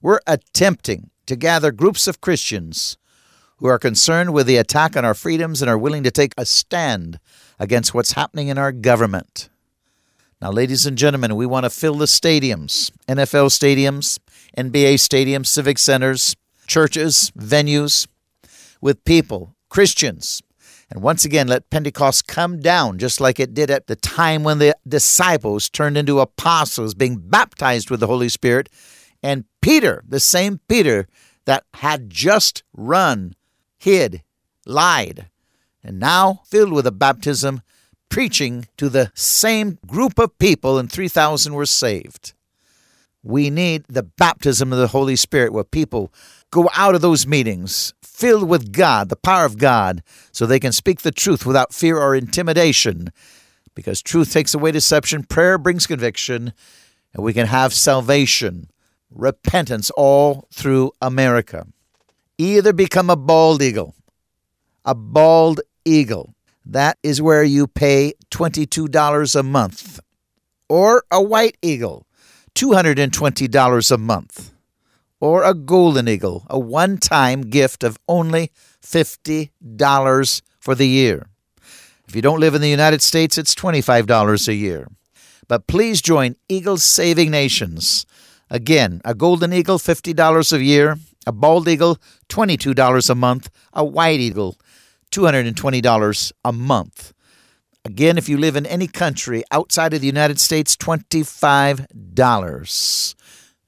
[0.00, 2.96] We're attempting to gather groups of Christians
[3.58, 6.46] who are concerned with the attack on our freedoms and are willing to take a
[6.46, 7.20] stand
[7.58, 9.50] against what's happening in our government.
[10.42, 14.18] Now, ladies and gentlemen, we want to fill the stadiums NFL stadiums,
[14.58, 16.34] NBA stadiums, civic centers,
[16.66, 18.08] churches, venues
[18.80, 20.42] with people, Christians.
[20.90, 24.58] And once again, let Pentecost come down just like it did at the time when
[24.58, 28.68] the disciples turned into apostles, being baptized with the Holy Spirit.
[29.22, 31.06] And Peter, the same Peter
[31.44, 33.36] that had just run,
[33.78, 34.24] hid,
[34.66, 35.28] lied,
[35.84, 37.62] and now filled with a baptism,
[38.12, 42.34] preaching to the same group of people, and 3,000 were saved.
[43.22, 46.12] We need the baptism of the Holy Spirit where people
[46.50, 50.72] go out of those meetings filled with God, the power of God, so they can
[50.72, 53.08] speak the truth without fear or intimidation.
[53.74, 56.52] Because truth takes away deception, prayer brings conviction,
[57.14, 58.68] and we can have salvation,
[59.10, 61.66] repentance all through America.
[62.36, 63.94] Either become a bald eagle,
[64.84, 66.34] a bald eagle.
[66.64, 70.00] That is where you pay $22 a month.
[70.68, 72.06] Or a white eagle,
[72.54, 74.52] $220 a month.
[75.20, 78.50] Or a golden eagle, a one time gift of only
[78.82, 81.26] $50 for the year.
[82.08, 84.88] If you don't live in the United States, it's $25 a year.
[85.48, 88.06] But please join Eagle Saving Nations.
[88.50, 91.98] Again, a golden eagle, $50 a year, a bald eagle,
[92.28, 94.56] $22 a month, a white eagle,
[95.12, 97.12] $220 a month.
[97.84, 103.14] Again, if you live in any country outside of the United States, $25.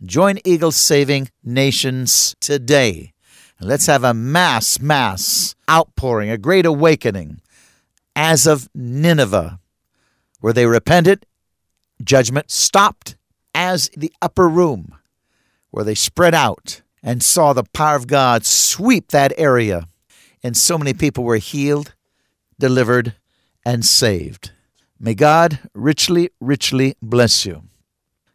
[0.05, 3.13] Join Eagle Saving Nations today.
[3.61, 7.41] let's have a mass, mass outpouring, a great awakening
[8.17, 9.61] as of Nineveh,
[10.41, 11.25] where they repented,
[12.03, 13.17] judgment stopped
[13.55, 14.97] as the upper room,
[15.71, 19.89] where they spread out and saw the power of God sweep that area.
[20.45, 21.95] And so many people were healed,
[22.61, 23.15] delivered,
[23.65, 24.53] and saved.
[25.01, 27.63] May God richly, richly bless you.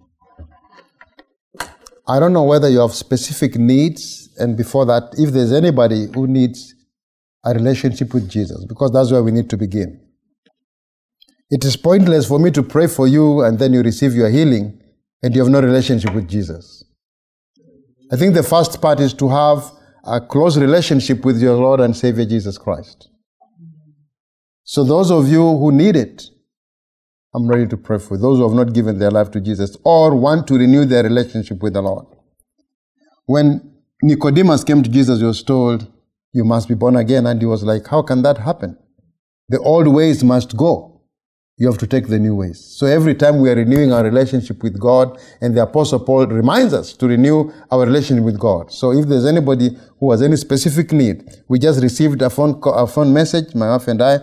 [2.08, 6.26] I don't know whether you have specific needs, and before that, if there's anybody who
[6.26, 6.74] needs
[7.44, 10.00] a relationship with Jesus, because that's where we need to begin.
[11.50, 14.80] It is pointless for me to pray for you and then you receive your healing
[15.22, 16.82] and you have no relationship with Jesus.
[18.10, 19.70] I think the first part is to have
[20.04, 23.08] a close relationship with your Lord and Savior Jesus Christ.
[24.64, 26.30] So, those of you who need it,
[27.34, 30.14] I'm ready to pray for those who have not given their life to Jesus or
[30.14, 32.06] want to renew their relationship with the Lord.
[33.26, 35.90] When Nicodemus came to Jesus, he was told,
[36.32, 37.26] You must be born again.
[37.26, 38.76] And he was like, How can that happen?
[39.48, 40.92] The old ways must go
[41.62, 42.58] you have to take the new ways.
[42.76, 46.74] So every time we are renewing our relationship with God, and the Apostle Paul reminds
[46.74, 48.72] us to renew our relationship with God.
[48.72, 52.86] So if there's anybody who has any specific need, we just received a phone a
[52.86, 53.54] phone message.
[53.54, 54.18] My wife and I,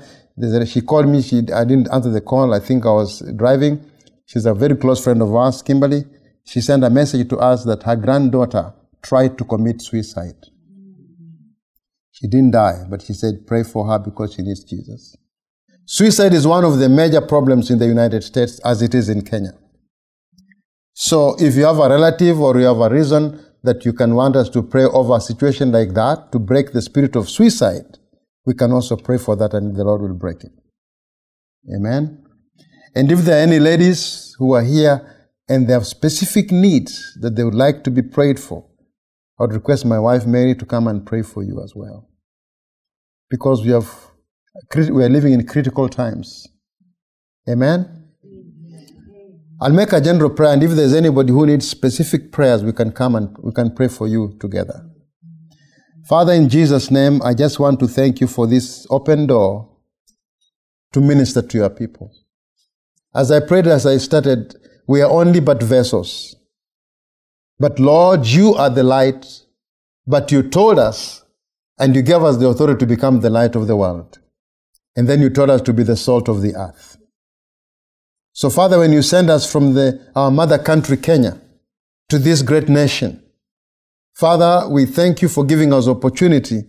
[0.65, 1.21] she called me.
[1.21, 2.53] She I didn't answer the call.
[2.53, 3.83] I think I was driving.
[4.25, 6.05] She's a very close friend of ours, Kimberly.
[6.45, 10.35] She sent a message to us that her granddaughter tried to commit suicide.
[12.11, 15.15] She didn't die, but she said, pray for her because she needs Jesus.
[15.85, 19.21] Suicide is one of the major problems in the United States as it is in
[19.21, 19.53] Kenya.
[20.93, 24.35] So if you have a relative or you have a reason that you can want
[24.35, 27.98] us to pray over a situation like that to break the spirit of suicide,
[28.49, 30.51] we can also pray for that and the Lord will break it.
[31.75, 32.25] Amen.
[32.95, 34.95] And if there are any ladies who are here
[35.47, 38.65] and they have specific needs that they would like to be prayed for,
[39.39, 42.09] I would request my wife Mary to come and pray for you as well.
[43.29, 43.87] Because we have
[44.95, 46.47] we are living in critical times.
[47.47, 48.07] Amen?
[49.61, 52.91] I'll make a general prayer, and if there's anybody who needs specific prayers, we can
[52.93, 54.88] come and we can pray for you together.
[56.09, 59.69] Father, in Jesus' name, I just want to thank you for this open door
[60.91, 62.11] to minister to your people.
[63.13, 64.55] As I prayed, as I started,
[64.87, 66.35] we are only but vessels.
[67.59, 69.23] But Lord, you are the light,
[70.07, 71.23] but you told us
[71.77, 74.17] and you gave us the authority to become the light of the world.
[74.95, 76.97] And then you told us to be the salt of the earth.
[78.33, 81.39] So, Father, when you send us from the, our mother country, Kenya,
[82.07, 83.21] to this great nation,
[84.19, 86.63] Father, we thank you for giving us opportunity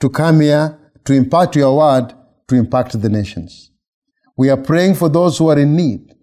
[0.00, 2.12] to come here to impart your word
[2.46, 3.70] to impact the nations.
[4.36, 6.14] We are praying for those who are in need.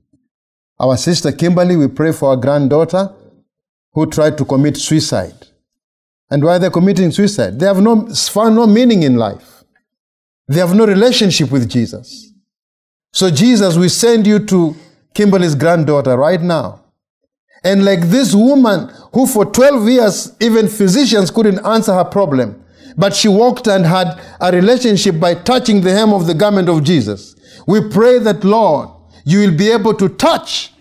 [0.79, 3.11] Our sister Kimberly, we pray for our granddaughter
[3.93, 5.47] who tried to commit suicide.
[6.29, 7.59] And why they're committing suicide?
[7.59, 9.63] They have no, found no meaning in life.
[10.47, 12.33] They have no relationship with Jesus.
[13.13, 14.75] So, Jesus, we send you to
[15.15, 16.83] Kimberly's granddaughter right now.
[17.63, 22.63] And like this woman who for 12 years, even physicians couldn't answer her problem,
[22.95, 26.83] but she walked and had a relationship by touching the hem of the garment of
[26.83, 27.35] Jesus.
[27.65, 28.89] We pray that, Lord,
[29.25, 30.71] you will be able to touch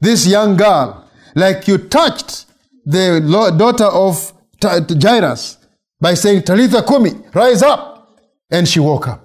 [0.00, 2.46] this young girl like you touched
[2.86, 3.20] the
[3.58, 4.32] daughter of
[4.62, 5.58] Jairus
[6.00, 8.08] by saying, Talitha Kumi, rise up.
[8.50, 9.20] and she woke up.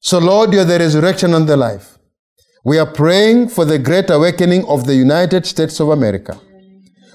[0.00, 1.98] So, Lord, you're the resurrection and the life.
[2.64, 6.38] We are praying for the great awakening of the United States of America.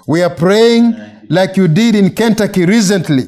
[0.08, 0.95] We are praying
[1.30, 3.28] like you did in Kentucky recently.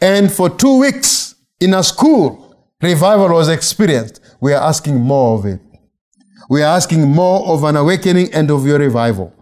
[0.00, 4.20] And for two weeks in a school, revival was experienced.
[4.40, 5.60] We are asking more of it.
[6.48, 9.32] We are asking more of an awakening and of your revival.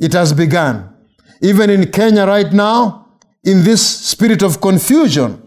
[0.00, 0.94] It has begun.
[1.40, 3.06] Even in Kenya right now,
[3.44, 5.42] in this spirit of confusion,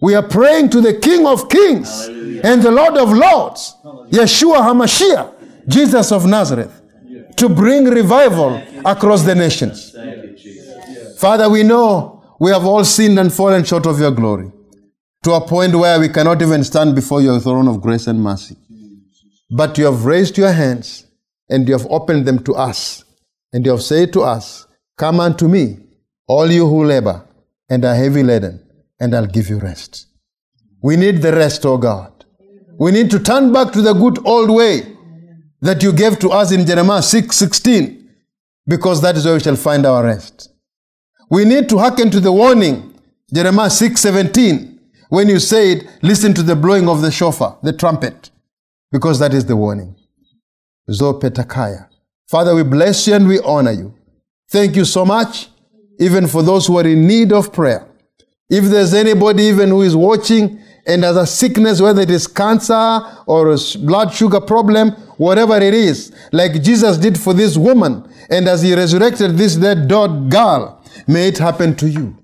[0.00, 2.40] we are praying to the King of Kings Hallelujah.
[2.44, 3.76] and the Lord of Lords,
[4.10, 6.81] Yeshua HaMashiach, Jesus of Nazareth,
[7.36, 9.94] to bring revival across the nations.
[11.18, 14.50] Father, we know we have all sinned and fallen short of your glory
[15.22, 18.56] to a point where we cannot even stand before your throne of grace and mercy.
[19.50, 21.06] But you have raised your hands
[21.48, 23.04] and you have opened them to us.
[23.52, 24.66] And you have said to us,
[24.96, 25.78] Come unto me,
[26.26, 27.26] all you who labor
[27.68, 28.60] and are heavy laden,
[28.98, 30.06] and I'll give you rest.
[30.82, 32.24] We need the rest, O God.
[32.78, 34.91] We need to turn back to the good old way
[35.62, 38.10] that you gave to us in Jeremiah 6 16,
[38.66, 40.50] because that is where we shall find our rest.
[41.30, 42.94] We need to hearken to the warning,
[43.32, 48.30] Jeremiah 6 17, when you said, Listen to the blowing of the shofar, the trumpet,
[48.90, 49.94] because that is the warning.
[50.90, 51.88] Zopetakaya.
[52.28, 53.94] Father, we bless you and we honor you.
[54.50, 55.48] Thank you so much,
[55.98, 57.86] even for those who are in need of prayer.
[58.50, 63.00] If there's anybody even who is watching and has a sickness, whether it is cancer
[63.26, 68.48] or a blood sugar problem, whatever it is, like Jesus did for this woman, and
[68.48, 72.16] as he resurrected this dead dog girl, May it happen to you.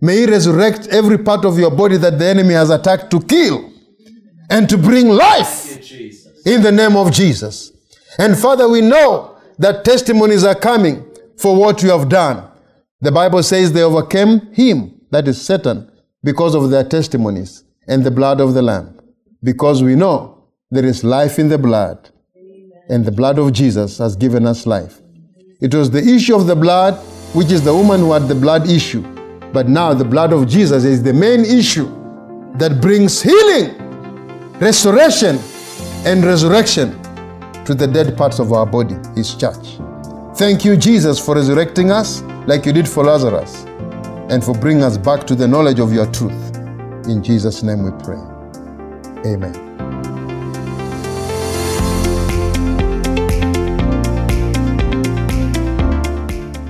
[0.00, 3.72] May He resurrect every part of your body that the enemy has attacked to kill
[4.50, 5.90] and to bring life
[6.46, 7.72] in the name of Jesus.
[8.18, 11.04] And Father, we know that testimonies are coming
[11.36, 12.48] for what you have done.
[13.00, 15.90] The Bible says they overcame him, that is Satan,
[16.22, 18.98] because of their testimonies and the blood of the Lamb.
[19.42, 22.10] Because we know there is life in the blood,
[22.88, 25.00] and the blood of Jesus has given us life.
[25.60, 26.94] It was the issue of the blood
[27.34, 29.02] which is the woman who had the blood issue.
[29.52, 31.86] But now the blood of Jesus is the main issue
[32.54, 33.76] that brings healing,
[34.58, 35.38] restoration,
[36.04, 36.92] and resurrection
[37.64, 39.78] to the dead parts of our body, His church.
[40.36, 43.64] Thank you, Jesus, for resurrecting us like you did for Lazarus
[44.30, 46.56] and for bringing us back to the knowledge of your truth.
[47.08, 48.18] In Jesus' name we pray.
[49.26, 49.67] Amen.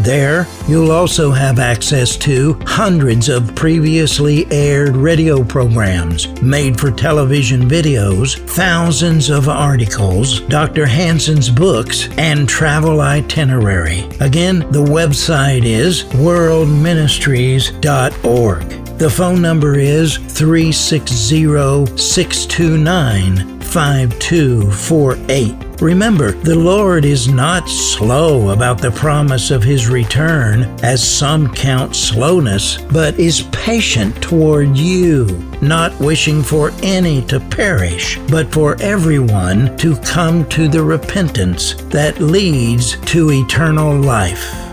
[0.00, 7.68] There, you'll also have access to hundreds of previously aired radio programs, made for television
[7.68, 10.86] videos, thousands of articles, Dr.
[10.86, 14.08] Hansen's books, and travel itinerary.
[14.20, 18.79] Again, the website is worldministries.org.
[19.00, 25.80] The phone number is 360 629 5248.
[25.80, 31.96] Remember, the Lord is not slow about the promise of his return, as some count
[31.96, 35.24] slowness, but is patient toward you,
[35.62, 42.20] not wishing for any to perish, but for everyone to come to the repentance that
[42.20, 44.69] leads to eternal life.